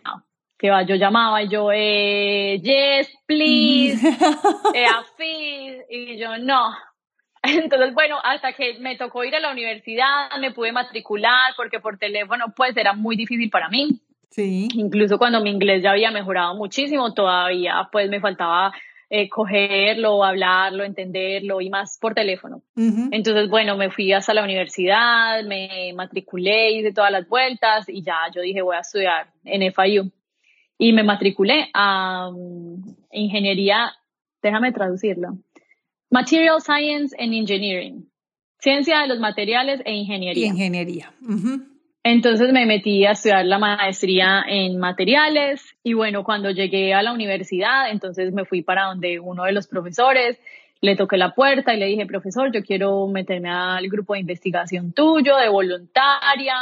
[0.60, 4.06] que va, yo llamaba y yo, eh, yes, please,
[4.74, 6.74] eh, y yo, no.
[7.42, 11.96] Entonces, bueno, hasta que me tocó ir a la universidad, me pude matricular, porque por
[11.96, 14.02] teléfono pues era muy difícil para mí.
[14.30, 14.68] Sí.
[14.74, 18.72] Incluso cuando mi inglés ya había mejorado muchísimo, todavía pues me faltaba
[19.08, 22.62] eh, cogerlo, hablarlo, entenderlo y más por teléfono.
[22.76, 28.18] Entonces, bueno, me fui hasta la universidad, me matriculé, hice todas las vueltas y ya
[28.32, 30.12] yo dije voy a estudiar en FIU.
[30.82, 33.92] Y me matriculé a um, ingeniería,
[34.42, 35.36] déjame traducirlo,
[36.10, 38.08] Material Science and Engineering,
[38.58, 40.46] ciencia de los materiales e ingeniería.
[40.46, 41.12] ingeniería.
[42.02, 47.12] Entonces me metí a estudiar la maestría en materiales y bueno, cuando llegué a la
[47.12, 50.38] universidad, entonces me fui para donde uno de los profesores,
[50.80, 54.94] le toqué la puerta y le dije, profesor, yo quiero meterme al grupo de investigación
[54.94, 56.54] tuyo, de voluntaria,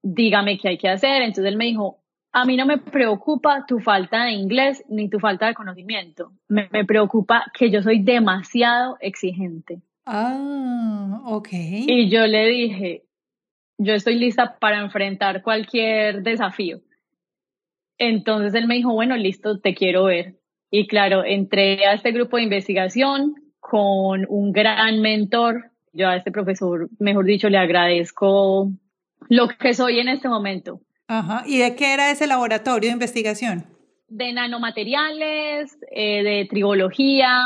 [0.00, 1.22] dígame qué hay que hacer.
[1.22, 1.98] Entonces él me dijo,
[2.32, 6.68] a mí no me preocupa tu falta de inglés ni tu falta de conocimiento, me,
[6.72, 9.80] me preocupa que yo soy demasiado exigente.
[10.06, 11.48] Ah, ok.
[11.52, 13.04] Y yo le dije,
[13.78, 16.80] yo estoy lista para enfrentar cualquier desafío.
[17.98, 20.36] Entonces él me dijo, bueno, listo, te quiero ver.
[20.70, 25.72] Y claro, entré a este grupo de investigación con un gran mentor.
[25.92, 28.70] Yo a este profesor, mejor dicho, le agradezco
[29.28, 30.80] lo que soy en este momento.
[31.08, 31.42] Ajá.
[31.46, 33.64] ¿Y de qué era ese laboratorio de investigación?
[34.08, 37.42] De nanomateriales, eh, de trigología,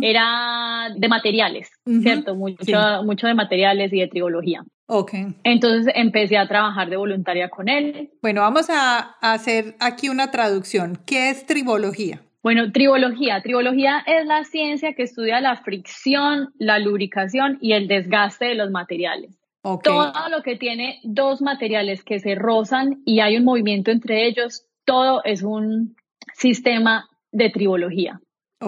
[0.00, 1.70] era de materiales,
[2.02, 2.34] ¿cierto?
[2.34, 4.64] Mucho, mucho de materiales y de trigología.
[4.86, 5.12] Ok.
[5.44, 8.10] Entonces empecé a trabajar de voluntaria con él.
[8.20, 10.98] Bueno, vamos a hacer aquí una traducción.
[11.06, 12.20] ¿Qué es tribología?
[12.42, 13.40] Bueno, tribología.
[13.40, 18.70] Tribología es la ciencia que estudia la fricción, la lubricación y el desgaste de los
[18.70, 19.41] materiales.
[19.62, 19.92] Okay.
[19.92, 24.66] Todo lo que tiene dos materiales que se rozan y hay un movimiento entre ellos,
[24.84, 25.96] todo es un
[26.34, 28.20] sistema de tribología.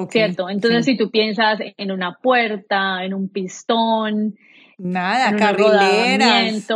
[0.08, 0.48] ¿Cierto?
[0.48, 4.34] Entonces, si tú piensas en una puerta, en un pistón,
[4.78, 6.66] Nada, carrileras.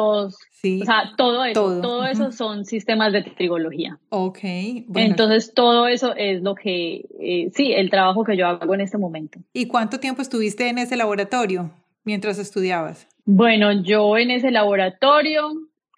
[0.52, 0.81] Sí.
[0.83, 3.98] O sea, todo eso, todo, eso son sistemas de trigología.
[4.09, 4.38] Ok.
[4.42, 8.98] Entonces, todo eso es lo que, eh, sí, el trabajo que yo hago en este
[8.98, 9.38] momento.
[9.52, 11.70] ¿Y cuánto tiempo estuviste en ese laboratorio
[12.04, 13.07] mientras estudiabas?
[13.31, 15.51] Bueno, yo en ese laboratorio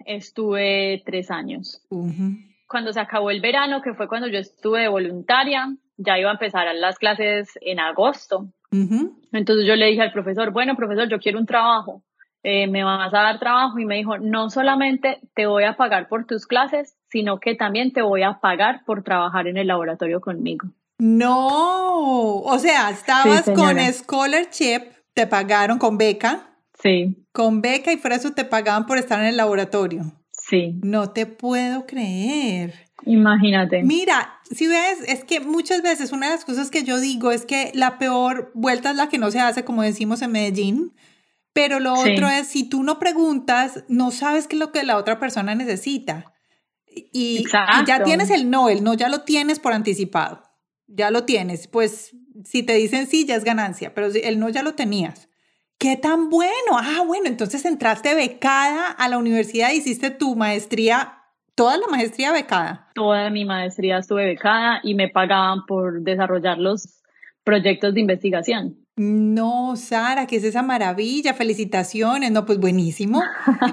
[0.04, 1.80] estuve tres años.
[2.66, 6.32] Cuando se acabó el verano, que fue cuando yo estuve de voluntaria, ya iba a
[6.32, 8.48] empezar las clases en agosto.
[8.72, 12.02] Entonces yo le dije al profesor, bueno, profesor, yo quiero un trabajo.
[12.42, 16.08] Eh, me vas a dar trabajo y me dijo, no solamente te voy a pagar
[16.08, 20.20] por tus clases, sino que también te voy a pagar por trabajar en el laboratorio
[20.20, 20.66] conmigo.
[20.98, 24.80] No, o sea, estabas con scholarship,
[25.14, 26.49] te pagaron con beca.
[26.82, 27.26] Sí.
[27.32, 30.12] Con beca y por eso te pagaban por estar en el laboratorio.
[30.32, 30.74] Sí.
[30.82, 32.74] No te puedo creer.
[33.06, 33.82] Imagínate.
[33.82, 37.46] Mira, si ves, es que muchas veces una de las cosas que yo digo es
[37.46, 40.92] que la peor vuelta es la que no se hace, como decimos en Medellín.
[41.52, 44.96] Pero lo otro es, si tú no preguntas, no sabes qué es lo que la
[44.96, 46.32] otra persona necesita.
[46.86, 47.44] Y,
[47.86, 50.42] ya tienes el no, el no ya lo tienes por anticipado.
[50.86, 51.66] Ya lo tienes.
[51.66, 55.29] Pues si te dicen sí, ya es ganancia, pero el no ya lo tenías.
[55.80, 56.78] ¿Qué tan bueno?
[56.78, 61.16] Ah, bueno, entonces entraste becada a la universidad, hiciste tu maestría
[61.60, 62.88] ¿Toda la maestría becada?
[62.94, 67.02] Toda mi maestría estuve becada y me pagaban por desarrollar los
[67.44, 68.78] proyectos de investigación.
[68.96, 71.34] No, Sara, ¿qué es esa maravilla?
[71.34, 73.22] Felicitaciones, no, pues buenísimo.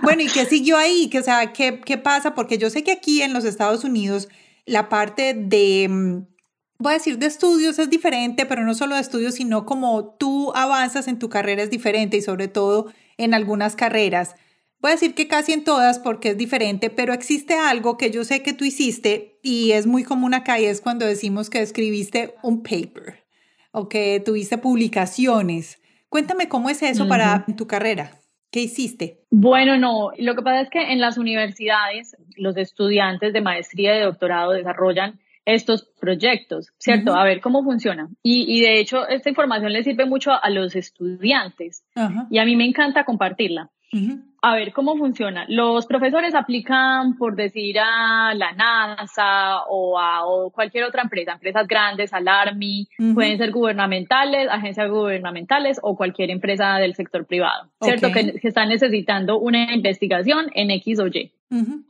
[0.02, 1.10] Bueno, ¿y qué siguió ahí?
[1.10, 2.36] ¿Qué, o sea, ¿qué, ¿qué pasa?
[2.36, 4.28] Porque yo sé que aquí en los Estados Unidos
[4.66, 6.28] la parte de, mm,
[6.80, 10.52] voy a decir, de estudios es diferente, pero no solo de estudios, sino como tú
[10.56, 14.36] avanzas en tu carrera es diferente y sobre todo en algunas carreras.
[14.80, 18.24] Voy a decir que casi en todas porque es diferente, pero existe algo que yo
[18.24, 22.36] sé que tú hiciste y es muy común acá y es cuando decimos que escribiste
[22.44, 23.26] un paper
[23.72, 25.82] o que tuviste publicaciones.
[26.10, 28.12] Cuéntame cómo es eso para tu carrera.
[28.52, 29.26] ¿Qué hiciste?
[29.30, 34.00] Bueno, no, lo que pasa es que en las universidades los estudiantes de maestría y
[34.00, 37.16] de doctorado desarrollan estos proyectos, ¿cierto?
[37.16, 38.10] A ver cómo funciona.
[38.22, 41.86] Y, de hecho, esta información le sirve mucho a, los estudiantes
[42.30, 43.70] y a mí me encanta compartirla.
[44.42, 45.46] A ver cómo funciona.
[45.48, 52.14] Los profesores aplican, por decir, a la NASA o a cualquier otra empresa, empresas grandes,
[52.14, 58.12] al Army, pueden ser gubernamentales, agencias gubernamentales o cualquier empresa del sector privado, ¿cierto?
[58.12, 61.32] Que, que, están necesitando una investigación en X o Y.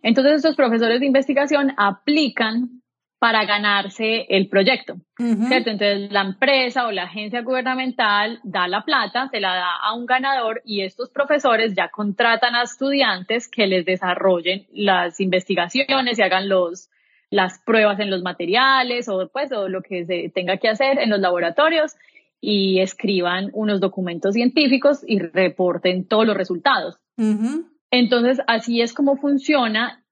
[0.03, 2.81] Entonces, estos profesores de investigación aplican
[3.19, 5.71] para ganarse el proyecto, ¿cierto?
[5.71, 10.05] Entonces la empresa o la agencia gubernamental da la plata, se la da a un
[10.05, 16.47] ganador y estos profesores ya contratan a estudiantes que les desarrollen las investigaciones y hagan
[16.47, 16.89] los,
[17.31, 21.09] las pruebas en los materiales o, pues, o lo que se tenga que hacer en
[21.09, 21.95] los laboratorios
[22.39, 26.99] y escriban unos documentos científicos y reporten todos los resultados.
[27.89, 30.03] Entonces, así es como funciona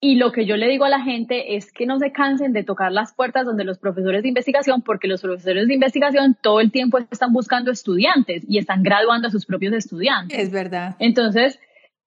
[0.00, 2.62] y lo que yo le digo a la gente es que no se cansen de
[2.62, 6.70] tocar las puertas donde los profesores de investigación, porque los profesores de investigación todo el
[6.70, 10.38] tiempo están buscando estudiantes y están graduando a sus propios estudiantes.
[10.38, 10.94] Es verdad.
[11.00, 11.58] Entonces,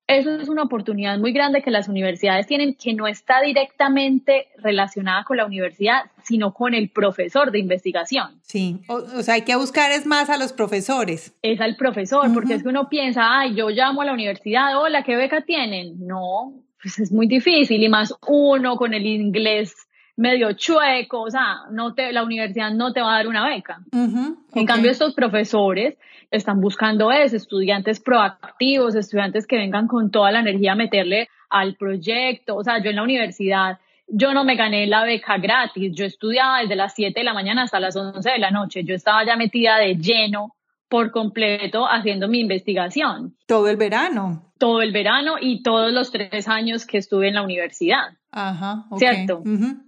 [0.07, 5.23] eso es una oportunidad muy grande que las universidades tienen que no está directamente relacionada
[5.25, 8.39] con la universidad, sino con el profesor de investigación.
[8.41, 11.33] Sí, o, sea, hay que buscar es más a los profesores.
[11.41, 15.03] Es al profesor, porque es que uno piensa, ay, yo llamo a la universidad, hola,
[15.03, 16.05] ¿qué beca tienen?
[16.05, 19.75] No, pues es muy difícil y más uno con el inglés
[20.17, 23.81] medio chueco, o sea, no te, la universidad no te va a dar una beca.
[23.91, 25.97] En cambio, estos profesores
[26.29, 31.75] están buscando eso, estudiantes proactivos, estudiantes que vengan con toda la energía a meterle al
[31.75, 32.55] proyecto.
[32.55, 36.59] O sea, yo en la universidad, yo no me gané la beca gratis, yo estudiaba
[36.59, 39.35] desde las 7 de la mañana hasta las 11 de la noche, yo estaba ya
[39.35, 40.55] metida de lleno
[40.87, 43.35] por completo haciendo mi investigación.
[43.47, 44.50] Todo el verano.
[44.61, 48.17] Todo el verano y todos los tres años que estuve en la universidad.
[48.29, 48.85] Ajá.
[48.95, 49.41] ¿Cierto?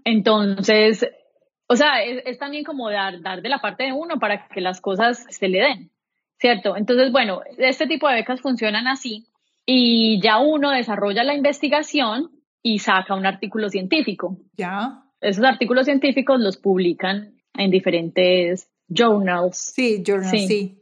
[0.04, 1.06] Entonces,
[1.68, 4.82] o sea, es, también como dar, dar de la parte de uno para que las
[4.82, 5.92] cosas se le den.
[6.40, 6.76] ¿Cierto?
[6.76, 9.28] Entonces, bueno, este tipo de becas funcionan así
[9.64, 12.32] y ya uno desarrolla la investigación
[12.64, 14.40] y saca un artículo científico.
[14.58, 15.04] Ya.
[15.22, 19.74] Esos artículos científicos los publican en diferentes journals.
[19.76, 20.80] Sí, journals, sí.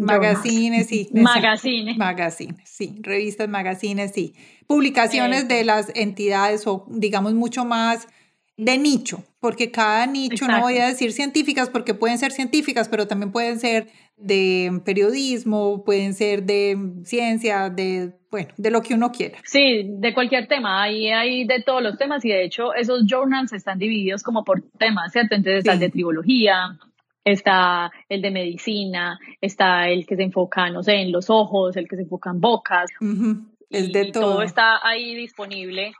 [0.00, 1.08] Magazines, sí.
[1.14, 1.96] Magazines.
[1.96, 2.98] Magazines, sí.
[3.00, 4.34] Revistas, magazines, sí.
[4.66, 8.08] Publicaciones de las entidades o digamos mucho más
[8.56, 13.08] de nicho, porque cada nicho, no voy a decir científicas, porque pueden ser científicas, pero
[13.08, 19.10] también pueden ser de periodismo, pueden ser de ciencia, de, bueno, de lo que uno
[19.10, 19.38] quiera.
[19.44, 23.52] Sí, de cualquier tema, ahí hay de todos los temas y de hecho esos journals
[23.52, 25.34] están divididos como por temas, ¿cierto?
[25.34, 26.78] Entonces está el de tribología,
[27.24, 31.88] está el de medicina, está el que se enfoca, no sé, en los ojos, el
[31.88, 32.90] que se enfoca en bocas.
[33.70, 34.34] El de todo.
[34.34, 35.92] todo está ahí disponible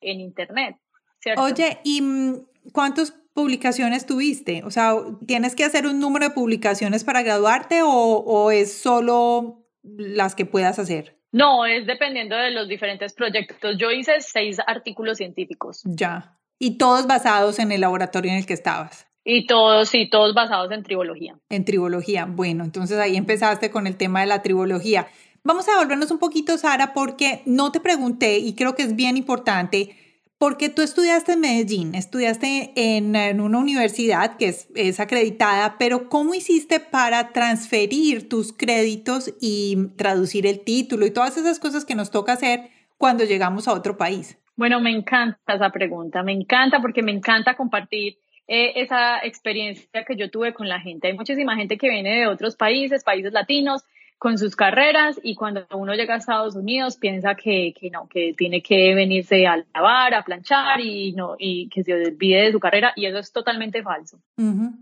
[0.00, 0.76] en internet,
[1.18, 1.42] ¿cierto?
[1.42, 4.62] Oye, ¿y mm, cuántas publicaciones tuviste?
[4.64, 4.94] O sea,
[5.26, 10.46] ¿tienes que hacer un número de publicaciones para graduarte o, o es solo las que
[10.46, 11.18] puedas hacer?
[11.30, 13.76] No, es dependiendo de los diferentes proyectos.
[13.78, 15.82] Yo hice seis artículos científicos.
[15.84, 16.38] Ya.
[16.58, 19.07] Y todos basados en el laboratorio en el que estabas.
[19.30, 21.36] Y todos, sí, todos basados en tribología.
[21.50, 22.24] En tribología.
[22.24, 25.06] Bueno, entonces ahí empezaste con el tema de la tribología.
[25.44, 29.18] Vamos a volvernos un poquito, Sara, porque no te pregunté y creo que es bien
[29.18, 29.94] importante,
[30.38, 36.32] porque tú estudiaste en Medellín, estudiaste en, una universidad que es, es, acreditada, pero ¿cómo
[36.32, 42.10] hiciste para transferir tus créditos y traducir el título y todas esas cosas que nos
[42.10, 44.38] toca hacer cuando llegamos a otro país?
[44.56, 48.16] Bueno, me encanta esa pregunta, me encanta porque me encanta compartir
[48.48, 51.08] eh, esa experiencia que yo tuve con la gente.
[51.08, 53.84] Hay muchísima gente que viene de otros países, países latinos,
[54.18, 58.34] con sus carreras y cuando uno llega a Estados Unidos piensa que, que no, que
[58.36, 62.58] tiene que venirse a lavar, a planchar y no y que se olvide de su
[62.58, 64.18] carrera y eso es totalmente falso.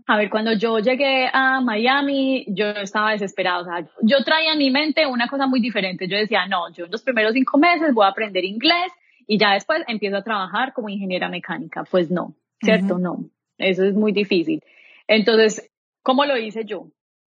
[0.07, 4.57] A ver, cuando yo llegué a Miami, yo estaba desesperada, o sea, yo traía en
[4.57, 6.07] mi mente una cosa muy diferente.
[6.07, 8.91] Yo decía, no, yo en los primeros cinco meses voy a aprender inglés
[9.27, 11.83] y ya después empiezo a trabajar como ingeniera mecánica.
[11.83, 12.97] Pues no, ¿cierto?
[12.97, 13.29] No.
[13.57, 14.61] Eso es muy difícil.
[15.07, 15.69] Entonces,
[16.03, 16.87] ¿cómo lo hice yo?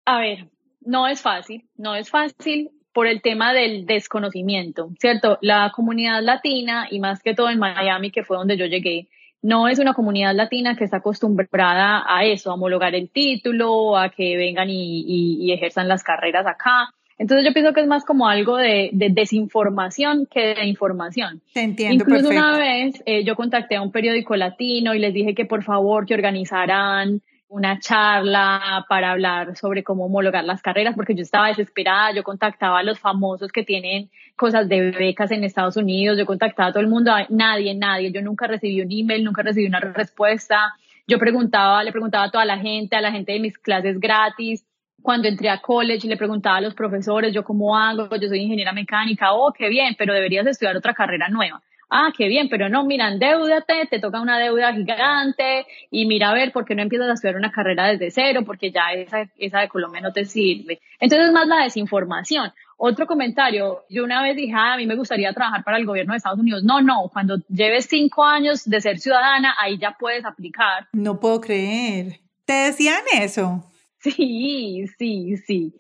[0.05, 0.49] A ver,
[0.81, 5.39] no es fácil, no es fácil por el tema del desconocimiento, ¿cierto?
[5.41, 9.09] La comunidad latina, y más que todo en Miami, que fue donde yo llegué,
[9.43, 14.09] no es una comunidad latina que está acostumbrada a eso, a homologar el título, a
[14.09, 16.95] que vengan y, ejerzan las carreras acá.
[17.19, 21.41] Entonces yo pienso que es más como algo de, desinformación que de información.
[21.53, 22.05] Te entiendo.
[22.05, 25.63] Incluso una vez eh, yo contacté a un periódico latino y les dije que por
[25.63, 27.23] favor que organizaran
[27.55, 32.81] una charla para hablar sobre cómo homologar las carreras, porque yo estaba desesperada, yo contactaba
[32.81, 36.83] a los famosos que tienen cosas de becas en Estados Unidos, yo contactaba a todo
[36.83, 40.75] el mundo, nadie, nadie, yo nunca recibí un email, nunca recibí una respuesta,
[41.07, 44.65] yo preguntaba, le preguntaba a toda la gente, a la gente de mis clases gratis,
[45.05, 48.73] cuando entré a college le preguntaba a los profesores, yo cómo hago, yo soy ingeniera
[48.73, 52.85] mecánica, oh, qué bien, pero deberías estudiar otra carrera nueva ah, qué bien, pero no,
[52.85, 57.09] mira, endeudate, te toca una deuda gigante y mira a ver por qué no empiezas
[57.09, 60.81] a estudiar una carrera desde cero, porque ya esa, esa de Colombia no te sirve.
[60.99, 62.53] Entonces, más la desinformación.
[62.77, 66.13] Otro comentario, yo una vez dije, ah, a mí me gustaría trabajar para el gobierno
[66.13, 66.65] de Estados Unidos.
[66.65, 70.89] No, no, cuando lleves cinco años de ser ciudadana, ahí ya puedes aplicar.
[70.93, 72.21] No puedo creer.
[72.45, 73.65] ¿Te decían eso?
[74.05, 75.75] Sí, sí, sí.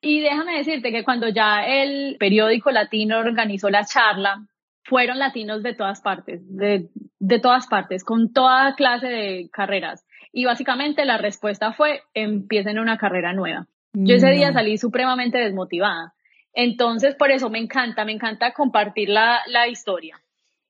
[0.00, 4.46] Y déjame decirte que cuando ya el periódico latino organizó la charla,
[4.82, 6.88] fueron latinos de todas partes, de,
[7.20, 10.04] de todas partes, con toda clase de carreras.
[10.32, 13.66] Y básicamente la respuesta fue, empiecen una carrera nueva.
[13.92, 16.14] Yo ese día salí supremamente desmotivada.
[16.52, 20.20] Entonces, por eso me encanta, me encanta compartir la, la historia.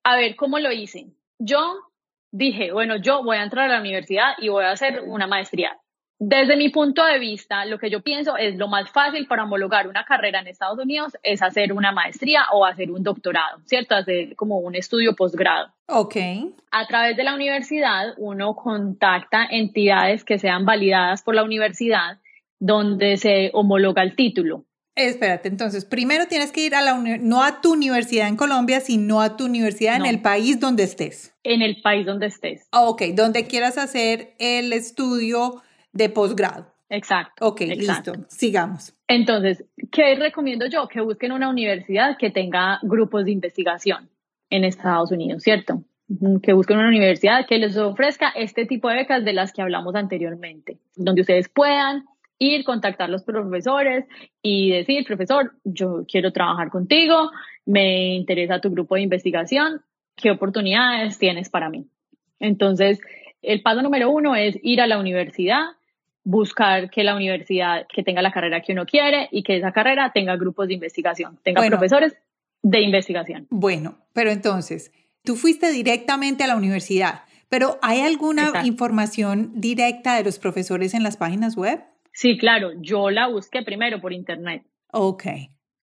[0.05, 1.07] A ver, ¿cómo lo hice?
[1.39, 1.77] Yo
[2.31, 5.79] dije, bueno, yo voy a entrar a la universidad y voy a hacer una maestría.
[6.21, 9.87] Desde mi punto de vista, lo que yo pienso es lo más fácil para homologar
[9.87, 13.95] una carrera en Estados Unidos es hacer una maestría o hacer un doctorado, ¿cierto?
[13.95, 15.69] Hacer como un estudio posgrado.
[15.87, 16.17] Ok.
[16.73, 22.19] A través de la universidad, uno contacta entidades que sean validadas por la universidad
[22.59, 24.65] donde se homologa el título.
[24.97, 29.21] Espérate, entonces, primero tienes que ir a la no a tu universidad en Colombia, sino
[29.21, 31.37] a tu universidad en el país donde estés.
[31.45, 32.67] En el país donde estés.
[32.73, 35.63] Ok, donde quieras hacer el estudio
[35.99, 36.73] de posgrado.
[36.89, 37.47] Exacto.
[37.47, 38.13] Ok, listo.
[38.29, 38.95] Sigamos.
[39.09, 40.89] Entonces, ¿qué recomiendo yo?
[40.89, 44.09] Que busquen una universidad que tenga grupos de investigación
[44.49, 45.83] en Estados Unidos, ¿cierto?
[46.43, 49.95] Que busquen una universidad que les ofrezca este tipo de becas de las que hablamos
[49.95, 52.05] anteriormente, donde ustedes puedan
[52.39, 54.07] ir, contactar a los profesores
[54.41, 57.31] y decir, profesor, yo quiero trabajar contigo,
[57.67, 59.83] me interesa tu grupo de investigación,
[60.17, 61.87] ¿qué oportunidades tienes para mí?
[62.39, 63.01] Entonces,
[63.43, 65.65] el paso número uno es ir a la universidad,
[66.29, 70.13] buscar que la universidad que tenga la carrera que uno quiere y que esa carrera
[70.13, 72.19] tenga grupos de investigación, tenga profesores
[72.63, 73.47] de investigación.
[73.49, 74.93] Bueno, pero entonces,
[75.25, 81.03] tú fuiste directamente a la universidad, pero ¿hay alguna información directa de los profesores en
[81.03, 81.83] las páginas web?
[82.13, 84.67] Sí, claro, yo la busqué primero por internet.
[84.93, 85.25] Ok.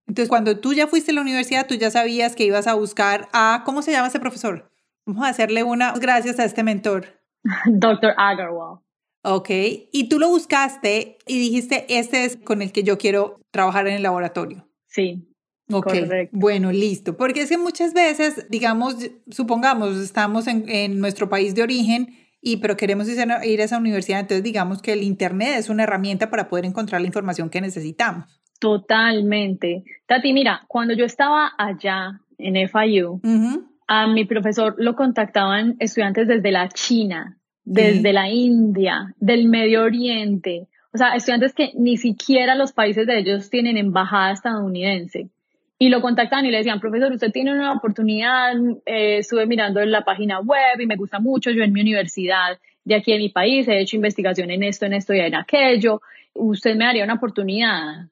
[0.06, 3.30] Entonces, cuando tú ya fuiste a la universidad, tú ya sabías que ibas a buscar
[3.34, 4.70] a, ¿cómo se llama ese profesor?
[5.08, 7.20] Vamos a hacerle una gracias a este mentor.
[7.66, 8.85] Doctor Agarwal.
[9.28, 9.50] Ok,
[9.92, 13.96] y tú lo buscaste y dijiste, este es con el que yo quiero trabajar en
[13.96, 14.68] el laboratorio.
[14.88, 15.28] Sí.
[15.72, 15.94] Ok,
[16.32, 17.18] bueno, listo.
[17.18, 18.98] Porque es que muchas veces, digamos,
[19.32, 22.10] supongamos, estamos en, en nuestro país de origen
[22.40, 25.70] y pero queremos ir a, ir a esa universidad, entonces digamos que el Internet es
[25.70, 28.40] una herramienta para poder encontrar la información que necesitamos.
[28.60, 29.84] Totalmente.
[30.06, 33.20] Tati, mira, cuando yo estaba allá en FIU,
[33.88, 40.68] a mi profesor lo contactaban estudiantes desde la China, desde la India, del Medio Oriente,
[40.94, 45.30] o sea, estudiantes que ni siquiera los países de ellos tienen embajada estadounidense.
[45.78, 48.54] Y lo contactaban y le decían, profesor, usted tiene una oportunidad,
[48.86, 52.58] eh, estuve mirando en la página web y me gusta mucho, yo en mi universidad
[52.86, 56.02] de aquí en mi país he hecho investigación en esto, en esto y en aquello,
[56.34, 58.08] usted me daría una oportunidad.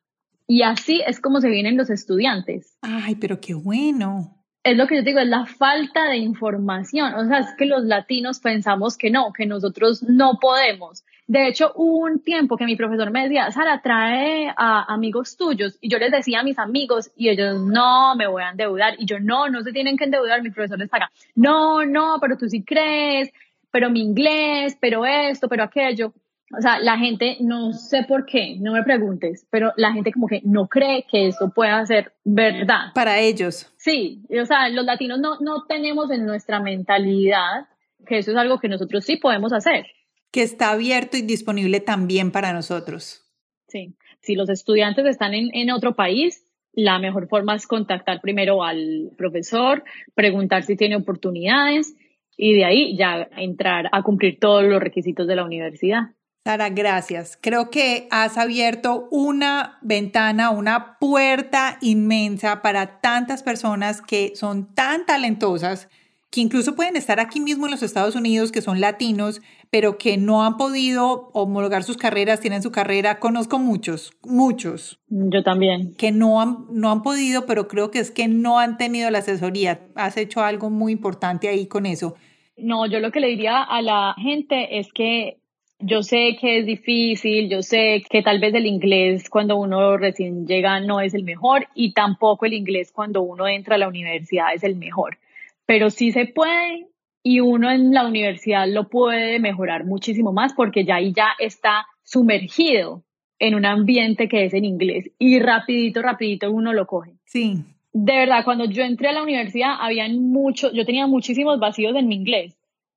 [0.45, 2.77] Y así es como se vienen los estudiantes.
[2.81, 7.13] Ay, pero qué bueno es lo que yo digo, es la falta de información.
[7.15, 11.03] O sea, es que los latinos pensamos que no, que nosotros no podemos.
[11.27, 15.77] De hecho, hubo un tiempo que mi profesor me decía, Sara, trae a amigos tuyos.
[15.81, 18.95] Y yo les decía a mis amigos y ellos, no, me voy a endeudar.
[18.97, 21.11] Y yo, no, no se tienen que endeudar, mi profesor les paga.
[21.35, 23.31] No, no, pero tú sí crees,
[23.69, 26.13] pero mi inglés, pero esto, pero aquello
[26.57, 30.27] o sea, la gente, no sé por qué, no me preguntes, pero la gente como
[30.27, 32.93] que no cree que eso pueda ser verdad.
[32.93, 33.71] Para ellos.
[33.77, 37.67] Sí, o sea, los latinos no, no tenemos en nuestra mentalidad
[38.05, 39.85] que eso es algo que nosotros sí podemos hacer.
[40.31, 43.21] Que está abierto y disponible también para nosotros.
[43.67, 48.63] Sí, si los estudiantes están en, en otro país, la mejor forma es contactar primero
[48.63, 49.83] al profesor,
[50.15, 51.95] preguntar si tiene oportunidades
[52.35, 56.09] y de ahí ya entrar a cumplir todos los requisitos de la universidad.
[56.45, 57.37] Sara, gracias.
[57.39, 65.05] Creo que has abierto una ventana, una puerta inmensa para tantas personas que son tan
[65.05, 65.87] talentosas,
[66.29, 70.17] que incluso pueden estar aquí mismo en los Estados Unidos, que son latinos, pero que
[70.17, 73.19] no han podido homologar sus carreras, tienen su carrera.
[73.19, 74.99] Conozco muchos, muchos.
[75.07, 75.95] Yo también.
[75.95, 79.19] Que no han, no han podido, pero creo que es que no han tenido la
[79.19, 79.87] asesoría.
[79.95, 82.15] Has hecho algo muy importante ahí con eso.
[82.57, 85.37] No, yo lo que le diría a la gente es que
[85.85, 90.47] yo sé que es difícil, yo sé que tal vez el inglés cuando uno recién
[90.47, 94.53] llega no es el mejor y tampoco el inglés cuando uno entra a la universidad
[94.53, 95.17] es el mejor,
[95.65, 96.87] pero sí se puede
[97.21, 101.85] y uno en la universidad lo puede mejorar muchísimo más porque ya ahí ya está
[102.03, 103.03] sumergido
[103.39, 107.11] en un ambiente que es en inglés y rapidito, rapidito uno lo coge.
[107.25, 107.63] Sí.
[107.91, 112.07] De verdad, cuando yo entré a la universidad, habían muchos, yo tenía muchísimos vacíos en
[112.07, 112.55] mi inglés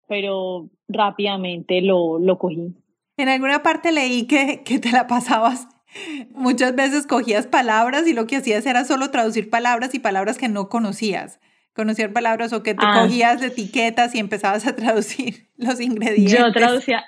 [0.09, 2.75] pero rápidamente lo, lo cogí.
[3.17, 5.69] En alguna parte leí que, que te la pasabas
[6.35, 10.49] Muchas veces cogías palabras y lo que hacías era solo traducir palabras y palabras que
[10.49, 11.41] no conocías.
[11.75, 13.03] Conocer palabras o que te ah.
[13.03, 16.39] cogías de etiquetas y empezabas a traducir los ingredientes.
[16.39, 17.05] Yo traducía,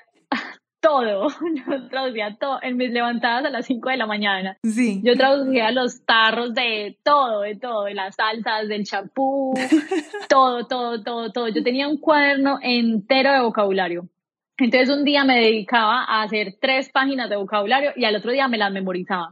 [0.80, 1.28] todo,
[1.66, 4.56] yo traducía todo, en mis levantadas a las 5 de la mañana.
[4.62, 5.00] Sí.
[5.04, 9.54] Yo traducía los tarros de todo, de todo, de las salsas, del champú,
[10.28, 11.48] todo, todo, todo, todo.
[11.48, 14.08] Yo tenía un cuaderno entero de vocabulario.
[14.56, 18.48] Entonces un día me dedicaba a hacer tres páginas de vocabulario y al otro día
[18.48, 19.30] me las memorizaba.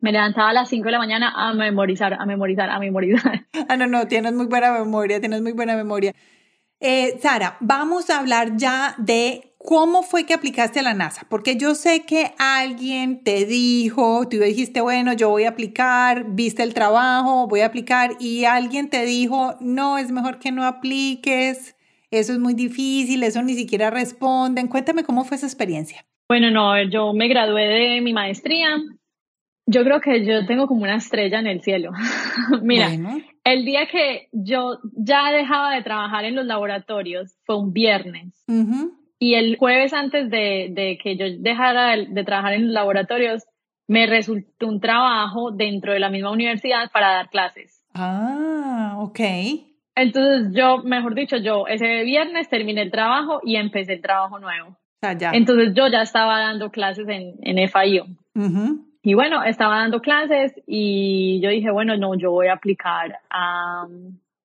[0.00, 3.46] Me levantaba a las 5 de la mañana a memorizar, a memorizar, a memorizar.
[3.68, 6.14] Ah, no, no, tienes muy buena memoria, tienes muy buena memoria.
[6.80, 11.56] Eh, Sara, vamos a hablar ya de cómo fue que aplicaste a la NASA, porque
[11.56, 16.74] yo sé que alguien te dijo, tú dijiste, bueno, yo voy a aplicar, viste el
[16.74, 21.74] trabajo, voy a aplicar, y alguien te dijo, no, es mejor que no apliques,
[22.12, 24.68] eso es muy difícil, eso ni siquiera responden.
[24.68, 26.06] Cuéntame cómo fue esa experiencia.
[26.28, 28.76] Bueno, no, yo me gradué de mi maestría.
[29.70, 31.90] Yo creo que yo tengo como una estrella en el cielo.
[32.62, 32.88] Mira,
[33.44, 38.32] el día que yo ya dejaba de trabajar en los laboratorios fue un viernes.
[39.18, 43.44] Y el jueves antes de, que yo dejara de, trabajar en los laboratorios,
[43.86, 47.84] me resultó un trabajo dentro de la misma universidad para dar clases.
[47.92, 49.20] Ah, ok.
[49.96, 54.78] Entonces yo, mejor dicho, yo ese viernes terminé el trabajo y empecé el trabajo nuevo.
[55.02, 55.32] Ah, ya.
[55.34, 58.16] Entonces yo ya estaba dando clases en, en FIU.
[59.02, 63.86] Y bueno, estaba dando clases y yo dije, bueno, no, yo voy a aplicar a,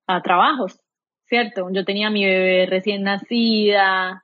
[0.08, 0.80] a trabajos,
[1.28, 1.70] ¿cierto?
[1.72, 4.22] Yo tenía mi bebé recién nacida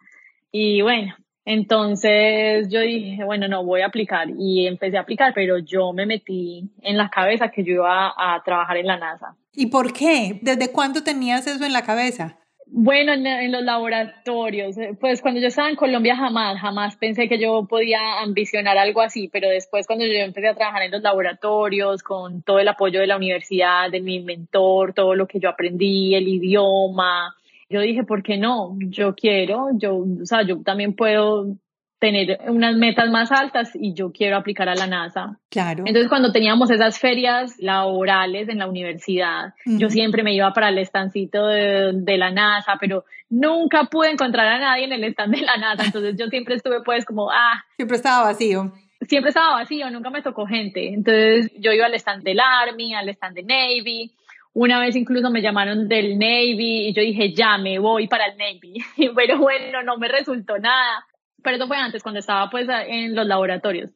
[0.52, 1.16] y bueno,
[1.46, 6.06] entonces yo dije, bueno, no, voy a aplicar y empecé a aplicar, pero yo me
[6.06, 9.36] metí en la cabeza que yo iba a trabajar en la NASA.
[9.54, 10.40] ¿Y por qué?
[10.44, 12.38] ¿Desde cuándo tenías eso en la cabeza?
[12.72, 17.40] Bueno, en, los laboratorios, eh, pues cuando yo estaba en Colombia jamás, jamás pensé que
[17.40, 22.04] yo podía ambicionar algo así, pero después cuando yo empecé a trabajar en los laboratorios,
[22.04, 26.14] con todo el apoyo de la universidad, de mi mentor, todo lo que yo aprendí,
[26.14, 27.36] el idioma,
[27.70, 28.78] yo dije, ¿por qué no?
[28.80, 31.56] Yo quiero, yo, o sea, yo también puedo
[32.00, 35.38] tener unas metas más altas y yo quiero aplicar a la NASA.
[35.50, 35.84] Claro.
[35.86, 40.78] Entonces, cuando teníamos esas ferias laborales en la universidad, yo siempre me iba para el
[40.78, 45.58] estancito de, la NASA, pero nunca pude encontrar a nadie en el stand de la
[45.58, 45.86] NASA.
[45.86, 47.64] Entonces, yo siempre estuve pues como, ah.
[47.76, 48.72] Siempre estaba vacío.
[49.02, 50.94] Siempre estaba vacío, nunca me tocó gente.
[50.94, 54.12] Entonces, yo iba al stand del Army, al stand de Navy.
[54.54, 58.38] Una vez incluso me llamaron del Navy y yo dije, ya me voy para el
[58.38, 58.84] Navy.
[59.16, 61.06] Pero bueno, no me resultó nada
[61.44, 63.92] pero eso fue antes, cuando estaba pues en los laboratorios.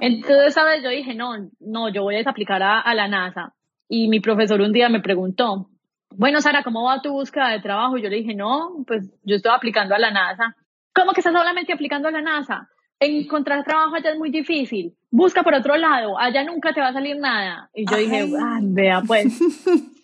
[0.00, 3.54] Entonces, esa vez yo dije, no, no, yo voy a aplicar a, la NASA.
[3.88, 5.68] Y mi profesor un día me preguntó,
[6.10, 7.96] bueno, Sara, ¿cómo va tu búsqueda de trabajo?
[7.96, 10.56] Y yo le dije, no, pues yo estoy aplicando a la NASA.
[10.94, 12.68] ¿Cómo que estás solamente aplicando a la NASA?
[12.98, 14.94] Encontrar trabajo allá es muy difícil.
[15.10, 17.70] Busca por otro lado, allá nunca te va a salir nada.
[17.74, 19.38] Y yo dije, ah, vea pues.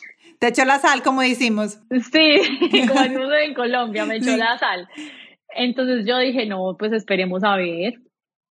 [0.42, 1.78] Te echó la sal, como decimos.
[2.10, 4.88] Sí, como decimos en Colombia, me echó la sal.
[5.54, 7.94] Entonces yo dije, no, pues esperemos a ver.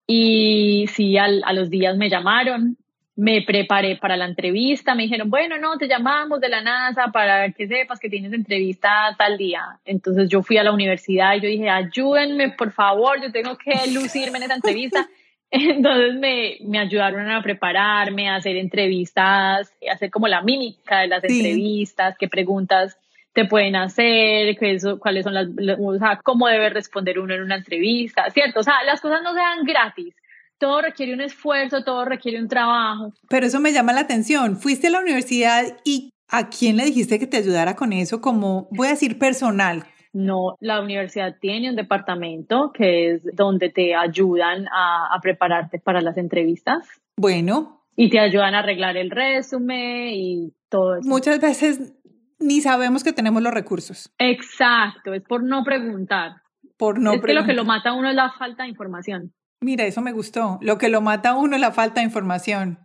[0.07, 2.77] Y sí, al, a los días me llamaron,
[3.15, 7.51] me preparé para la entrevista, me dijeron, bueno, no, te llamamos de la NASA para
[7.51, 9.61] que sepas que tienes entrevista tal día.
[9.85, 13.73] Entonces yo fui a la universidad y yo dije, ayúdenme, por favor, yo tengo que
[13.93, 15.07] lucirme en esa entrevista.
[15.51, 21.07] Entonces me, me ayudaron a prepararme, a hacer entrevistas, a hacer como la mímica de
[21.09, 22.97] las entrevistas, qué preguntas
[23.33, 25.47] te pueden hacer, que eso, cuáles son las,
[25.79, 28.59] o sea, cómo debe responder uno en una entrevista, ¿cierto?
[28.59, 30.15] O sea, las cosas no se dan gratis.
[30.57, 33.13] Todo requiere un esfuerzo, todo requiere un trabajo.
[33.29, 34.57] Pero eso me llama la atención.
[34.57, 38.21] Fuiste a la universidad y ¿a quién le dijiste que te ayudara con eso?
[38.21, 39.85] Como, voy a decir, personal.
[40.13, 46.01] No, la universidad tiene un departamento que es donde te ayudan a, a prepararte para
[46.01, 46.85] las entrevistas.
[47.15, 47.81] Bueno.
[47.95, 51.09] Y te ayudan a arreglar el resumen y todo eso.
[51.09, 51.93] Muchas veces
[52.41, 54.11] ni sabemos que tenemos los recursos.
[54.17, 56.41] Exacto, es por no preguntar.
[56.77, 59.33] Por no es que lo que lo mata a uno es la falta de información.
[59.59, 60.57] Mira, eso me gustó.
[60.61, 62.79] Lo que lo mata a uno es la falta de información.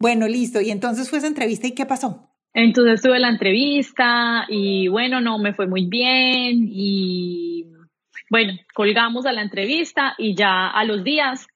[0.00, 0.60] Bueno, listo.
[0.60, 2.28] Y entonces fue esa entrevista y ¿qué pasó?
[2.52, 7.66] Entonces tuve la entrevista y bueno, no me fue muy bien y
[8.30, 11.46] Bueno, colgamos a la entrevista y ya a los días,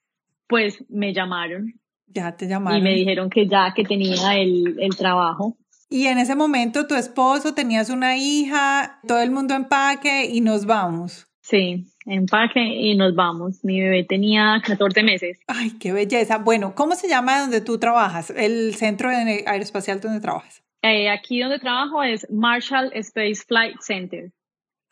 [0.47, 1.75] pues me llamaron.
[2.07, 2.79] Ya te llamaron.
[2.79, 5.57] Y me dijeron que ya que tenía el, el trabajo.
[5.93, 10.65] Y en ese momento tu esposo, tenías una hija, todo el mundo empaque y nos
[10.65, 11.27] vamos.
[11.41, 13.65] Sí, empaque y nos vamos.
[13.65, 15.41] Mi bebé tenía 14 meses.
[15.49, 16.39] Ay, qué belleza.
[16.39, 18.31] Bueno, ¿cómo se llama donde tú trabajas?
[18.31, 20.63] El centro aeroespacial donde trabajas.
[20.83, 24.31] Eh, aquí donde trabajo es Marshall Space Flight Center.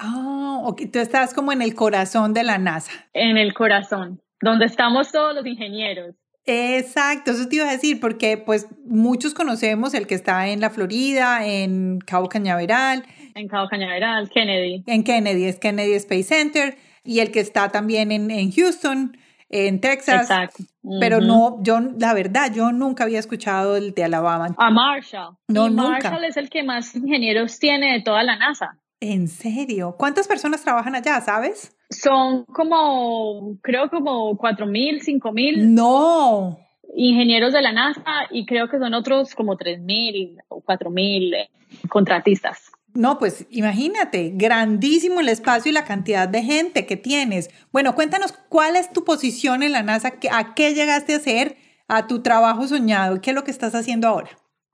[0.00, 0.82] Ah, ok.
[0.92, 2.90] Tú estás como en el corazón de la NASA.
[3.14, 6.16] En el corazón, donde estamos todos los ingenieros.
[6.50, 10.70] Exacto, eso te iba a decir, porque pues muchos conocemos el que está en la
[10.70, 13.04] Florida, en Cabo Cañaveral.
[13.34, 14.82] En Cabo Cañaveral, Kennedy.
[14.86, 19.16] En Kennedy, es Kennedy Space Center, y el que está también en, en Houston,
[19.50, 20.22] en Texas.
[20.22, 20.64] Exacto.
[21.00, 24.54] Pero no, yo, la verdad, yo nunca había escuchado el de Alabama.
[24.56, 25.36] A Marshall.
[25.48, 26.10] No, y nunca.
[26.10, 28.78] Marshall es el que más ingenieros tiene de toda la NASA.
[29.00, 29.96] ¿En serio?
[29.98, 31.76] ¿Cuántas personas trabajan allá, sabes?
[31.90, 36.58] Son como, creo como 4.000, 5.000 No.
[36.94, 41.50] ingenieros de la NASA y creo que son otros como 3.000 o 4.000 eh,
[41.88, 42.70] contratistas.
[42.94, 47.50] No, pues imagínate, grandísimo el espacio y la cantidad de gente que tienes.
[47.72, 52.06] Bueno, cuéntanos cuál es tu posición en la NASA, a qué llegaste a hacer, a
[52.06, 54.30] tu trabajo soñado, qué es lo que estás haciendo ahora.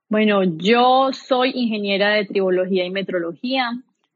[0.08, 3.72] Bueno, yo soy ingeniera de tribología y metrología.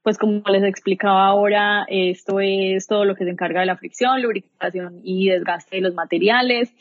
[0.08, 4.22] Pues como les explicaba ahora, esto es todo lo que se encarga de la fricción,
[4.22, 6.72] lubricación y desgaste de los materiales.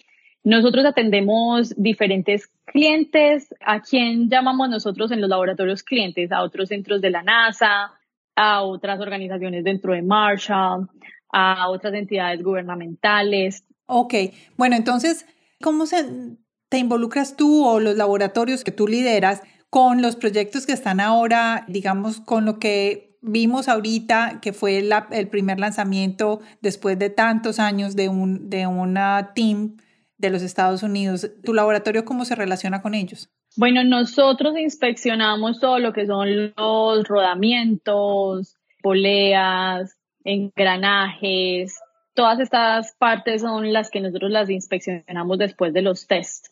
[0.45, 3.53] Nosotros atendemos diferentes clientes.
[3.59, 6.31] ¿A quién llamamos nosotros en los laboratorios clientes?
[6.31, 7.91] A otros centros de la NASA,
[8.37, 10.87] a otras organizaciones dentro de Marshall,
[11.29, 13.65] a otras entidades gubernamentales.
[13.87, 14.13] Ok,
[14.55, 15.27] bueno, entonces,
[15.61, 15.97] ¿cómo se,
[16.69, 21.65] te involucras tú o los laboratorios que tú lideras con los proyectos que están ahora,
[21.67, 27.59] digamos, con lo que vimos ahorita que fue la, el primer lanzamiento después de tantos
[27.59, 29.77] años de, un, de una team
[30.17, 31.29] de los Estados Unidos.
[31.43, 33.29] ¿Tu laboratorio cómo se relaciona con ellos?
[33.55, 41.79] Bueno, nosotros inspeccionamos todo lo que son los rodamientos, poleas, engranajes.
[42.13, 46.51] Todas estas partes son las que nosotros las inspeccionamos después de los tests,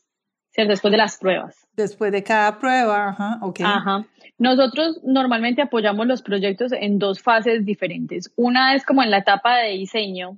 [0.52, 0.72] ¿cierto?
[0.72, 1.68] después de las pruebas.
[1.74, 3.60] Después de cada prueba, ajá, ok.
[3.64, 4.06] Ajá.
[4.38, 8.32] Nosotros normalmente apoyamos los proyectos en dos fases diferentes.
[8.36, 10.38] Una es como en la etapa de diseño,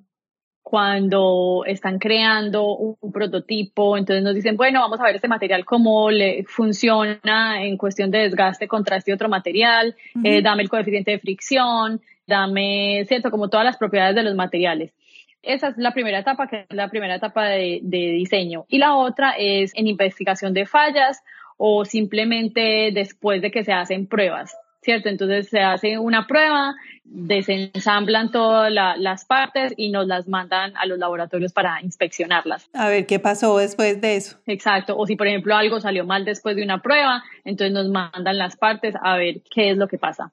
[0.70, 6.12] cuando están creando un, prototipo, entonces nos dicen, bueno, vamos a ver este material cómo
[6.12, 10.28] le funciona en cuestión de desgaste contra este otro material, uh -huh.
[10.28, 14.94] eh, dame el coeficiente de fricción, dame, cierto, como todas las propiedades de los materiales.
[15.42, 18.66] Esa es la primera etapa, que es la primera etapa de, de diseño.
[18.68, 21.24] Y la otra es en investigación de fallas
[21.58, 24.56] o simplemente después de que se hacen pruebas.
[24.88, 25.10] ¿cierto?
[25.10, 30.86] Entonces se hace una prueba, desensamblan todas la, las partes y nos las mandan a
[30.86, 32.70] los laboratorios para inspeccionarlas.
[32.74, 34.38] A ver, ¿qué pasó después de eso?
[34.48, 38.38] Exacto, o si por ejemplo algo salió mal después de una prueba, entonces nos mandan
[38.38, 40.32] las partes a ver qué es lo que pasa.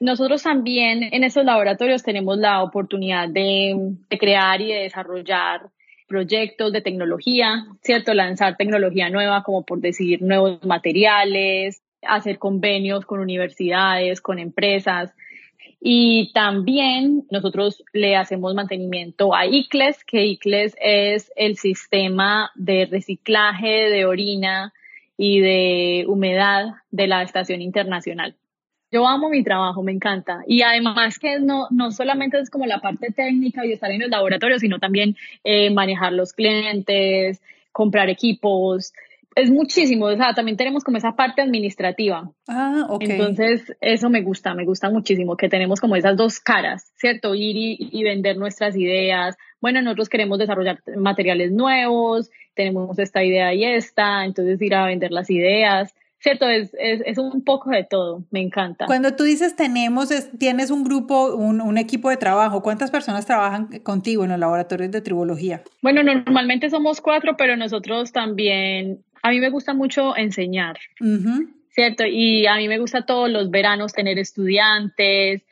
[0.00, 3.74] Nosotros también en esos laboratorios tenemos la oportunidad de,
[4.10, 5.62] de crear y de desarrollar
[6.06, 8.14] proyectos de tecnología, ¿cierto?
[8.14, 15.14] Lanzar tecnología nueva, como por decir nuevos materiales, hacer convenios con universidades, con empresas.
[15.80, 23.90] Y también nosotros le hacemos mantenimiento a ICLES, que ICLES es el sistema de reciclaje
[23.90, 24.72] de orina
[25.16, 28.34] y de humedad de la Estación Internacional.
[28.94, 30.44] Yo amo mi trabajo, me encanta.
[30.46, 34.08] Y además que no, no solamente es como la parte técnica y estar en los
[34.08, 37.42] laboratorios, sino también eh, manejar los clientes,
[37.72, 38.92] comprar equipos,
[39.34, 42.30] es muchísimo, o sea, también tenemos como esa parte administrativa.
[42.46, 43.02] Ah, ok.
[43.02, 47.34] Entonces, eso me gusta, me gusta muchísimo, que tenemos como esas dos caras, ¿cierto?
[47.34, 49.36] Ir y, y, vender nuestras ideas.
[49.60, 55.10] Bueno, nosotros queremos desarrollar materiales nuevos, tenemos esta idea y esta, entonces ir a vender
[55.10, 55.92] las ideas.
[56.24, 56.48] ¿Cierto?
[56.48, 58.86] Es, es, es un poco de todo, me encanta.
[58.86, 63.26] Cuando tú dices tenemos, es, tienes un grupo, un, un, equipo de trabajo, ¿cuántas personas
[63.26, 65.62] trabajan contigo en los laboratorios de tribología?
[65.82, 71.52] Bueno, normalmente somos cuatro, pero nosotros también a mí me gusta mucho enseñar, uh -huh.
[71.68, 72.04] ¿cierto?
[72.06, 75.42] Y a mí me gusta todos los veranos tener estudiantes.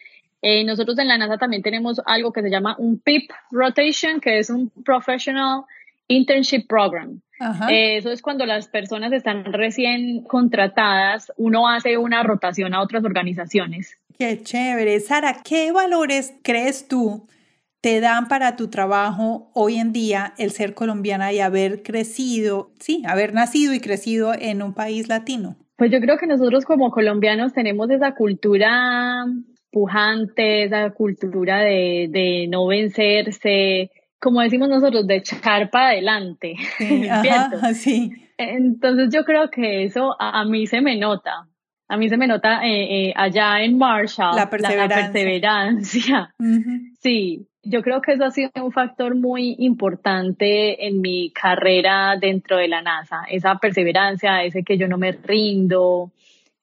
[0.40, 4.38] Eh, nosotros en la NASA también tenemos algo que se llama un PIP Rotation, que
[4.38, 5.64] es un Professional
[6.12, 7.20] Internship Program.
[7.68, 13.98] Eso es cuando las personas están recién contratadas, uno hace una rotación a otras organizaciones.
[14.16, 15.00] Qué chévere.
[15.00, 17.26] Sara, ¿qué valores crees tú
[17.80, 23.02] te dan para tu trabajo hoy en día el ser colombiana y haber crecido, sí,
[23.06, 25.56] haber nacido y crecido en un país latino?
[25.76, 29.24] Pues yo creo que nosotros como colombianos tenemos esa cultura
[29.72, 33.90] pujante, esa cultura de, de no vencerse,
[34.22, 36.54] como decimos nosotros, de echar para adelante.
[36.78, 38.12] Sí, ajá, sí.
[38.38, 41.48] Entonces yo creo que eso a, mí se me nota.
[41.88, 44.36] A mí se me nota eh, eh, allá en Marshall.
[44.36, 44.96] La perseverancia.
[44.96, 46.34] La, perseverancia.
[47.00, 52.56] Sí, yo creo que eso ha sido un factor muy importante en mi carrera dentro
[52.56, 53.24] de la NASA.
[53.28, 56.12] Esa perseverancia, ese que yo no me rindo,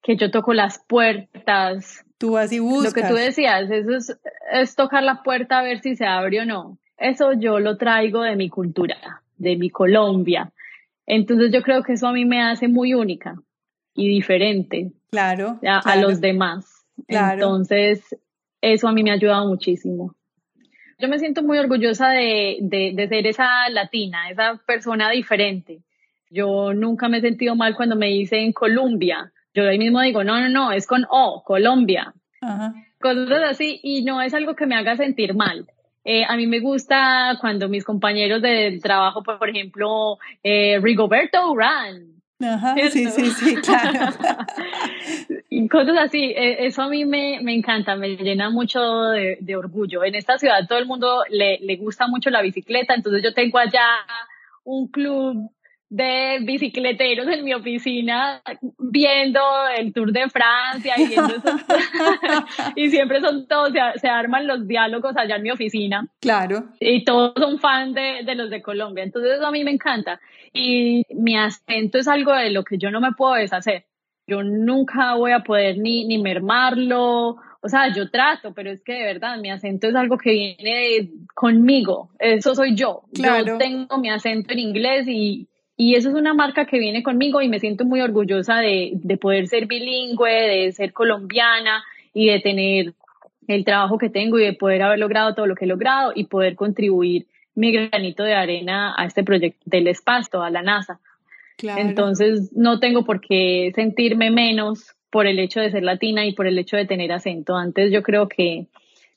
[0.01, 2.05] que yo toco las puertas.
[2.18, 2.95] Tú así buscas.
[2.95, 4.18] Lo que tú decías, eso es,
[4.53, 6.78] es tocar la puerta a ver si se abre o no.
[7.00, 10.52] Eso yo lo traigo de mi cultura, de mi Colombia.
[11.06, 13.36] Entonces yo creo que eso a mí me hace muy única
[13.95, 16.86] y diferente claro, a, los demás.
[17.08, 18.04] Entonces
[18.62, 20.16] eso a mí me ha ayudado muchísimo.
[21.00, 25.82] Yo me siento muy orgullosa de, de, de ser esa latina, esa persona diferente.
[26.30, 29.32] Yo nunca me he sentido mal cuando me dicen Colombia.
[29.54, 32.14] Yo ahí mismo digo, no, no, no, es con O, Colombia.
[32.41, 32.74] Ajá.
[33.00, 35.66] Cosas así, y no es algo que me haga sentir mal.
[36.12, 42.24] Eh, a mí me gusta cuando mis compañeros del trabajo, por, ejemplo, eh, Rigoberto Urán.
[42.41, 44.16] Ajá, sí, sí, sí, claro.
[45.70, 48.80] cosas así, e, eso a mí me, me encanta, me llena mucho
[49.12, 50.03] de, de, orgullo.
[50.03, 53.60] En esta ciudad todo el mundo le, le gusta mucho la bicicleta, entonces yo tengo
[53.60, 53.86] allá
[54.64, 55.51] un club
[55.90, 58.42] de bicicleteros en mi oficina
[58.78, 59.40] viendo
[59.76, 61.34] el Tour de Francia y viendo
[62.76, 66.08] y siempre son todos, se, arman los diálogos allá en mi oficina.
[66.20, 66.66] Claro.
[66.80, 69.04] Y todos son fan de, de, los de Colombia.
[69.04, 70.20] Entonces eso a mí me encanta.
[70.54, 73.86] Y mi acento es algo de lo que yo no me puedo deshacer.
[74.28, 77.38] Yo nunca voy a poder ni, ni mermarlo.
[77.62, 81.10] O sea, yo trato, pero es que de verdad mi acento es algo que viene
[81.34, 82.12] conmigo.
[82.20, 83.02] Eso soy yo.
[83.12, 83.46] Claro.
[83.46, 85.50] Yo tengo mi acento en inglés y,
[85.82, 89.16] y eso es una marca que viene conmigo y me siento muy orgullosa de, de
[89.16, 92.94] poder ser bilingüe, de ser colombiana y de tener
[93.48, 96.26] el trabajo que tengo y de poder haber logrado todo lo que he logrado y
[96.26, 101.00] poder contribuir mi granito de arena a este proyecto del espacio, a la NASA.
[101.56, 101.80] Claro.
[101.80, 106.46] Entonces, no tengo por qué sentirme menos por el hecho de ser latina y por
[106.46, 107.56] el hecho de tener acento.
[107.56, 108.68] Antes yo creo que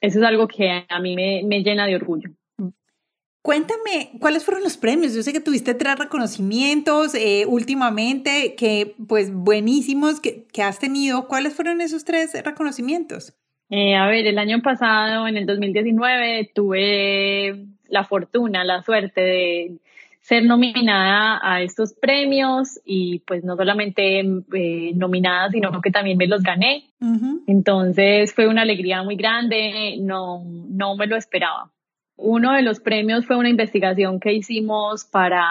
[0.00, 2.30] eso es algo que a mí me, me llena de orgullo.
[3.42, 5.14] Cuéntame, ¿cuáles fueron los premios?
[5.14, 11.26] Yo sé que tuviste tres reconocimientos eh, últimamente, que pues buenísimos que, que, has tenido.
[11.26, 13.34] ¿Cuáles fueron esos tres reconocimientos?
[13.68, 19.72] Eh, a ver, el año pasado, en el 2019, tuve la fortuna, la suerte de
[20.20, 26.28] ser nominada a estos premios y pues no solamente eh, nominada, sino que también me
[26.28, 26.84] los gané.
[27.48, 31.72] Entonces fue una alegría muy grande, no, no me lo esperaba.
[32.16, 35.44] Uno de los premios fue una investigación que hicimos para,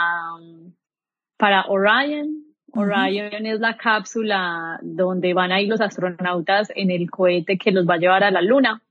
[1.38, 2.45] para Orion.
[2.74, 7.88] Orion es la cápsula donde van a ir los astronautas en el cohete que los
[7.88, 8.82] va a llevar a la Luna.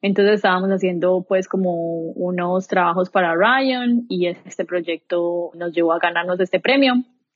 [0.00, 5.98] Entonces estábamos haciendo pues como unos trabajos para Orion y este proyecto nos llevó a
[5.98, 6.94] ganarnos este premio.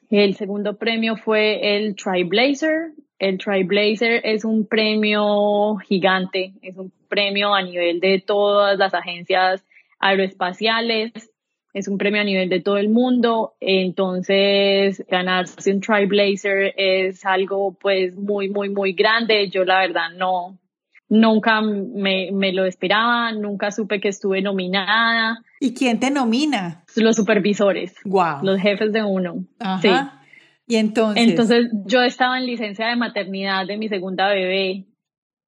[0.08, 2.92] El segundo premio fue el Triblazer.
[3.18, 9.64] El Triblazer es un premio gigante, es un premio a nivel de todas las agencias
[10.00, 11.12] aeroespaciales,
[11.72, 17.76] es un premio a nivel de todo el mundo, entonces ganarse un Triblazer es algo
[17.80, 19.48] pues muy, muy, muy grande.
[19.48, 20.58] Yo la verdad no,
[21.08, 25.42] nunca me, me, lo esperaba, nunca supe que estuve nominada.
[25.60, 26.84] ¿Y quién te nomina?
[26.96, 27.94] Los supervisores.
[28.04, 28.42] Wow.
[28.42, 29.44] Los jefes de uno.
[29.60, 29.80] Ajá.
[29.80, 30.74] Sí.
[30.74, 31.28] Y entonces.
[31.28, 34.86] Entonces yo estaba en licencia de maternidad de mi segunda bebé.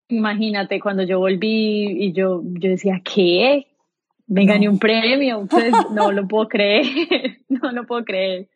[0.08, 3.71] Imagínate cuando yo volví y yo, yo decía, ¿qué?
[4.26, 6.86] Me gané un premio, pues no lo puedo creer,
[7.48, 8.48] no lo puedo creer.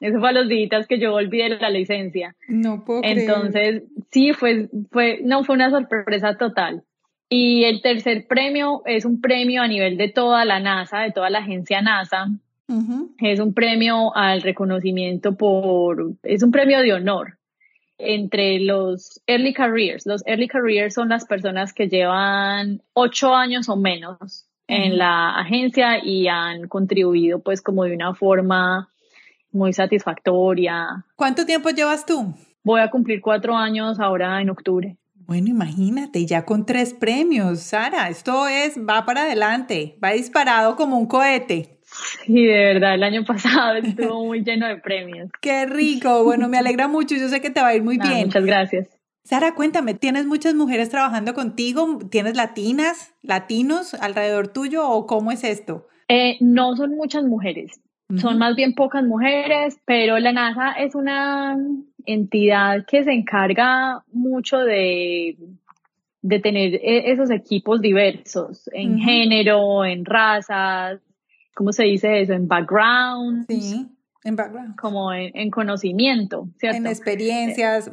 [0.00, 2.34] Eso fue a los días que yo volví de la licencia.
[2.48, 6.82] No puedo Entonces, sí, fue, fue, no, fue una sorpresa total.
[7.28, 11.30] Y el tercer premio es un premio a nivel de toda la NASA, de toda
[11.30, 12.28] la agencia NASA.
[13.18, 17.36] Es un premio al reconocimiento por, es un premio de honor
[17.98, 20.06] entre los early careers.
[20.06, 26.04] Los early careers son las personas que llevan ocho años o menos en la agencia
[26.04, 28.90] y han contribuido pues como de una forma
[29.52, 31.04] muy satisfactoria.
[31.16, 32.34] ¿Cuánto tiempo llevas tú?
[32.62, 34.96] Voy a cumplir cuatro años ahora en octubre.
[35.14, 40.98] Bueno, imagínate, ya con tres premios, Sara, esto es, va para adelante, va disparado como
[40.98, 41.78] un cohete.
[42.26, 45.30] Sí, de verdad, el año pasado estuvo muy lleno de premios.
[45.40, 48.26] Qué rico, bueno, me alegra mucho, yo sé que te va a ir muy bien.
[48.26, 48.99] Muchas gracias.
[49.30, 52.00] Sara, cuéntame, ¿tienes muchas mujeres trabajando contigo?
[52.10, 55.86] ¿Tienes latinas, latinos alrededor tuyo o cómo es esto?
[56.08, 57.80] Eh, no son muchas mujeres,
[58.16, 61.56] son más bien pocas mujeres, pero la NASA es una
[62.06, 65.38] entidad que se encarga mucho de,
[66.22, 70.98] de tener e, esos equipos diversos en género, en razas,
[71.54, 72.32] ¿cómo se dice eso?
[72.32, 73.46] En background.
[73.46, 73.86] Sí,
[74.24, 74.76] en background.
[74.76, 76.78] Como en, conocimiento, ¿cierto?
[76.78, 77.90] En experiencias.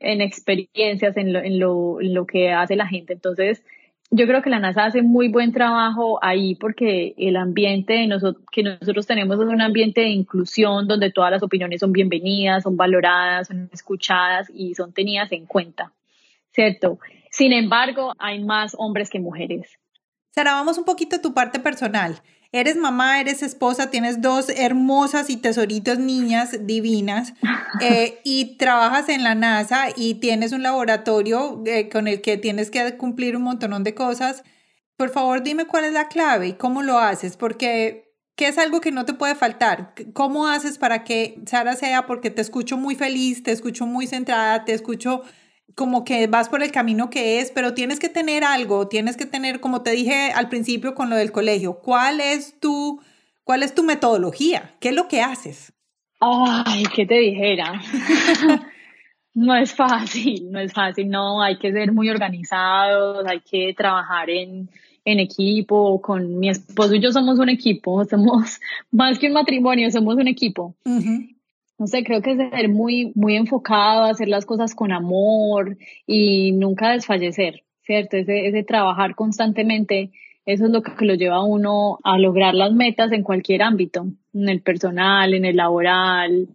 [0.00, 3.12] En experiencias, en lo, en, lo, en lo que hace la gente.
[3.12, 3.62] Entonces,
[4.10, 8.08] yo creo que la NASA hace muy buen trabajo ahí porque el ambiente
[8.52, 12.76] que nosotros tenemos es un ambiente de inclusión donde todas las opiniones son bienvenidas, son
[12.76, 15.92] valoradas, son escuchadas y son tenidas en cuenta,
[16.52, 17.00] ¿cierto?
[17.30, 19.76] Sin embargo, hay más hombres que mujeres.
[20.30, 22.20] Sara, vamos un poquito a tu parte personal.
[22.52, 27.34] Eres mamá, eres esposa, tienes dos hermosas y tesoritas niñas divinas
[27.80, 32.70] eh, y trabajas en la NASA y tienes un laboratorio eh, con el que tienes
[32.70, 34.42] que cumplir un montón de cosas.
[34.96, 38.80] Por favor, dime cuál es la clave y cómo lo haces, porque ¿qué es algo
[38.80, 39.94] que no te puede faltar?
[40.14, 42.06] ¿Cómo haces para que Sara sea?
[42.06, 45.22] Porque te escucho muy feliz, te escucho muy centrada, te escucho
[45.74, 49.26] como que vas por el camino que es, pero tienes que tener algo, tienes que
[49.26, 53.00] tener, como te dije al principio con lo del colegio, ¿cuál es tu,
[53.44, 54.74] cuál es tu metodología?
[54.80, 55.72] ¿Qué es lo que haces?
[56.20, 57.80] Ay, ¿qué te dijera?
[59.34, 64.30] no es fácil, no es fácil, no, hay que ser muy organizados, hay que trabajar
[64.30, 64.70] en,
[65.04, 68.60] en equipo, con mi esposo y yo somos un equipo, somos
[68.90, 70.74] más que un matrimonio, somos un equipo
[71.78, 76.52] no sé, creo que es ser muy, muy enfocado, hacer las cosas con amor y
[76.52, 78.16] nunca desfallecer, ¿cierto?
[78.16, 80.10] Ese, ese trabajar constantemente,
[80.46, 84.06] eso es lo que lo lleva a uno a lograr las metas en cualquier ámbito,
[84.32, 86.48] en el personal, en el laboral.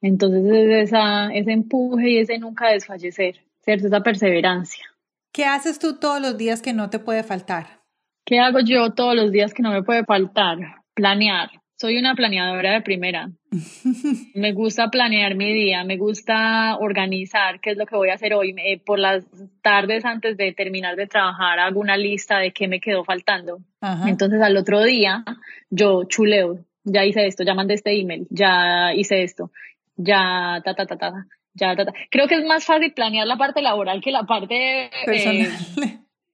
[0.00, 3.88] Entonces es esa, ese empuje y ese nunca desfallecer, ¿cierto?
[3.88, 4.84] Esa perseverancia.
[5.32, 7.82] ¿Qué haces tú todos los días que no te puede faltar?
[8.24, 10.58] ¿Qué hago yo todos los días que no me puede faltar?
[10.94, 13.30] Planear soy una planeadora de primera.
[14.34, 18.34] me gusta planear mi día, me gusta organizar qué es lo que voy a hacer
[18.34, 18.54] hoy.
[18.84, 19.24] por las
[19.62, 23.60] tardes antes de terminar de trabajar hago una lista de qué me quedó faltando.
[24.06, 25.24] Entonces al otro día
[25.70, 29.50] yo chuleo, ya hice esto, ya mandé este email, ya hice esto,
[29.96, 31.12] ya ta ta ta ta.
[31.52, 31.92] Ya, ta, ta.
[32.10, 35.50] Creo que es más fácil planear la parte laboral que la parte eh, personal.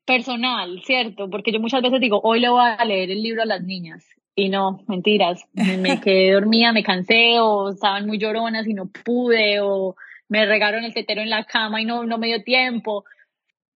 [0.05, 1.31] personal, ¿cierto?
[1.31, 4.05] Porque yo muchas veces digo, hoy le voy a leer el libro a las niñas
[4.37, 9.61] y no, mentiras, me quedé dormida, me cansé o estaban muy lloronas y no pude
[9.61, 9.97] o
[10.29, 13.05] me regaron el tetero en la cama y no, no me dio tiempo.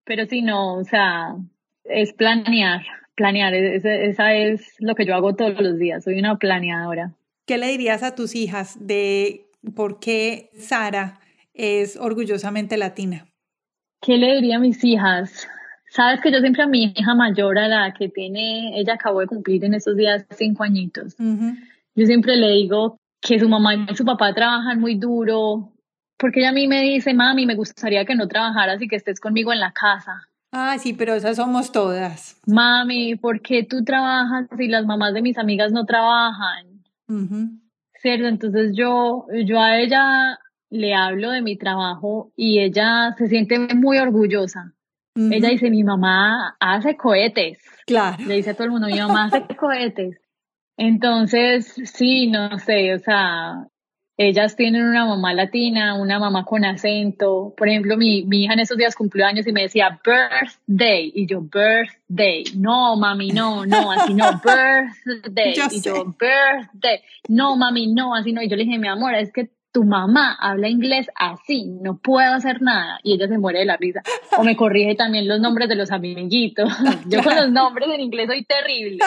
[0.05, 1.35] Pero sí, no, o sea,
[1.83, 2.85] es planear,
[3.15, 7.11] planear, esa es lo que yo hago todos los días, soy una planeadora.
[7.47, 11.19] ¿Qué le dirías a tus hijas de por qué Sara
[11.53, 13.25] es orgullosamente latina?
[13.99, 15.47] ¿Qué le diría a mis hijas?
[15.91, 19.27] Sabes que yo siempre a mi hija mayor, a la que tiene, ella acabó de
[19.27, 24.05] cumplir en estos días cinco añitos, yo siempre le digo que su mamá y su
[24.05, 25.73] papá trabajan muy duro,
[26.17, 29.19] porque ella a mí me dice, mami, me gustaría que no trabajaras y que estés
[29.19, 30.21] conmigo en la casa.
[30.53, 32.39] Ah, sí, pero esas somos todas.
[32.47, 36.85] Mami, ¿por qué tú trabajas si las mamás de mis amigas no trabajan?
[37.95, 38.27] ¿Cierto?
[38.27, 40.39] Entonces yo, yo a ella
[40.69, 44.73] le hablo de mi trabajo y ella se siente muy orgullosa
[45.15, 47.59] ella dice, mi mamá hace cohetes.
[47.85, 48.17] Claro.
[48.25, 50.17] Le dice a todo el mundo, mi mamá hace cohetes.
[50.77, 53.67] Entonces, sí, no sé, o sea,
[54.17, 57.53] ellas tienen una mamá latina, una mamá con acento.
[57.57, 61.11] Por ejemplo, mi, mi hija en esos días cumplió años y me decía birthday.
[61.15, 62.43] Y yo, birthday.
[62.55, 65.55] No, mami, no, no, así no, birthday.
[65.71, 67.01] y yo, birthday.
[67.29, 68.41] No, mami, no, así no.
[68.41, 72.33] Y yo le dije, mi amor, es que tu mamá habla inglés así, no puedo
[72.33, 72.99] hacer nada.
[73.03, 74.01] Y ella se muere de la risa.
[74.37, 76.69] O me corrige también los nombres de los amiguitos.
[77.07, 78.99] Yo con los nombres en inglés soy terrible.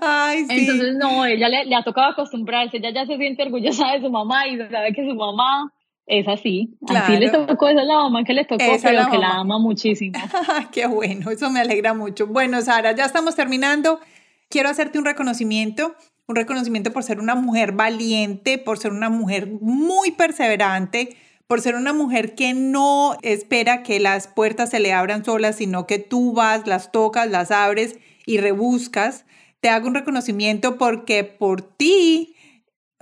[0.00, 0.60] Ay, sí.
[0.60, 2.78] Entonces, no, ella le, ha tocado acostumbrarse.
[2.78, 5.70] Ella ya se siente orgullosa de su mamá y sabe que su mamá
[6.06, 6.78] es así.
[6.88, 10.18] Así le tocó, esa es la mamá que le tocó, pero que la ama muchísimo.
[10.72, 12.26] Qué bueno, eso me alegra mucho.
[12.26, 14.00] Bueno, Sara, ya estamos terminando.
[14.48, 15.94] Quiero hacerte un reconocimiento
[16.26, 21.16] un reconocimiento por ser una mujer valiente, por ser una mujer muy perseverante,
[21.46, 25.86] por ser una mujer que no espera que las puertas se le abran solas, sino
[25.86, 29.26] que tú vas, las tocas, las abres y rebuscas.
[29.60, 32.36] Te hago un reconocimiento porque por ti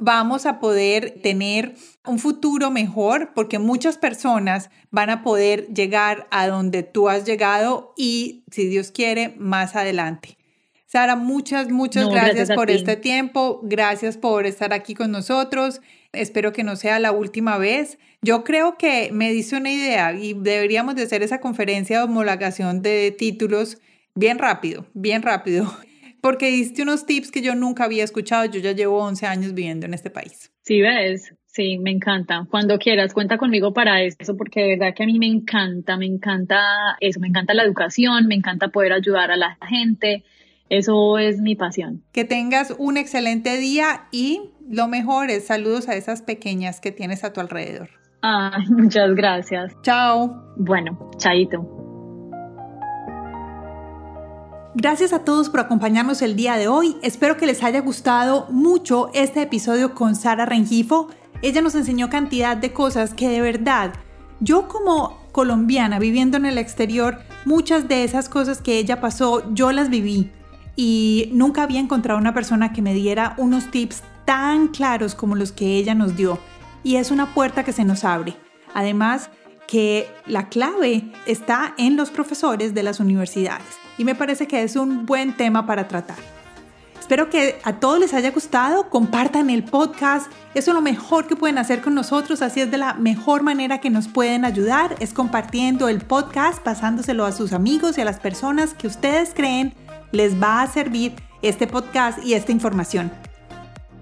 [0.00, 1.74] vamos a poder tener
[2.06, 7.92] un futuro mejor porque muchas personas van a poder llegar a donde tú has llegado
[7.96, 10.39] y, si Dios quiere, más adelante.
[10.90, 13.60] Sara, muchas, muchas gracias, por este tiempo.
[13.62, 15.80] Gracias por estar aquí con nosotros.
[16.12, 17.96] Espero que no sea la última vez.
[18.22, 22.82] Yo creo que me dice una idea y deberíamos de hacer esa conferencia de homologación
[22.82, 23.78] de títulos
[24.16, 25.72] bien rápido, bien rápido,
[26.20, 28.46] porque diste unos tips que yo nunca había escuchado.
[28.46, 30.50] Yo ya llevo 11 años viviendo en este país.
[30.62, 32.46] Sí, ves, Sí, me encanta.
[32.48, 36.06] Cuando quieras, cuenta conmigo para eso, porque de verdad que a mí me encanta, me
[36.06, 40.24] encanta eso, me encanta la educación, me encanta poder ayudar a la gente.
[40.70, 42.04] Eso es mi pasión.
[42.12, 47.24] Que tengas un excelente día y lo mejor es saludos a esas pequeñas que tienes
[47.24, 47.90] a tu alrededor.
[48.22, 49.72] Ay, muchas gracias.
[49.82, 50.54] Chao.
[50.56, 51.66] Bueno, chaito.
[54.76, 56.96] Gracias a todos por acompañarnos el día de hoy.
[57.02, 61.08] Espero que les haya gustado mucho este episodio con Sara Rengifo.
[61.42, 63.94] Ella nos enseñó cantidad de cosas que de verdad,
[64.38, 69.72] yo como colombiana viviendo en el exterior, muchas de esas cosas que ella pasó, yo
[69.72, 70.30] las viví
[70.76, 75.52] y nunca había encontrado una persona que me diera unos tips tan claros como los
[75.52, 76.38] que ella nos dio.
[76.82, 78.36] Y es una puerta que se nos abre.
[78.74, 79.30] Además,
[79.66, 83.66] que la clave está en los profesores de las universidades.
[83.98, 86.16] Y me parece que es un buen tema para tratar.
[86.98, 91.34] Espero que a todos les haya gustado, compartan el podcast, eso es lo mejor que
[91.34, 95.12] pueden hacer con nosotros, así es de la mejor manera que nos pueden ayudar, es
[95.12, 99.74] compartiendo el podcast, pasándoselo a sus amigos y a las personas que ustedes creen
[100.12, 103.10] les va a servir este podcast y esta información.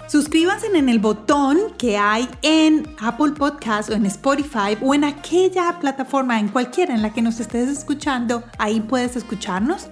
[0.09, 5.79] Suscríbanse en el botón que hay en Apple Podcast o en Spotify o en aquella
[5.81, 8.43] plataforma, en cualquiera en la que nos estés escuchando.
[8.59, 9.91] Ahí puedes escucharnos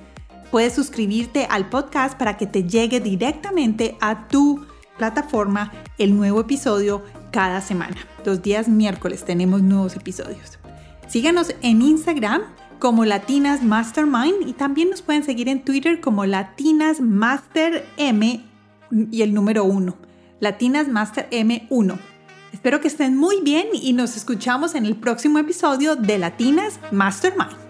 [0.50, 4.64] Puedes suscribirte al podcast para que te llegue directamente a tu
[4.96, 7.02] plataforma el nuevo episodio
[7.32, 7.96] cada semana.
[8.24, 10.58] Los días miércoles tenemos nuevos episodios.
[11.08, 12.42] Síganos en Instagram
[12.78, 18.44] como Latinas Mastermind y también nos pueden seguir en Twitter como Latinas Master M
[19.10, 19.96] y el número 1.
[20.40, 21.98] Latinas Master M1.
[22.52, 27.65] Espero que estén muy bien y nos escuchamos en el próximo episodio de Latinas Mastermind.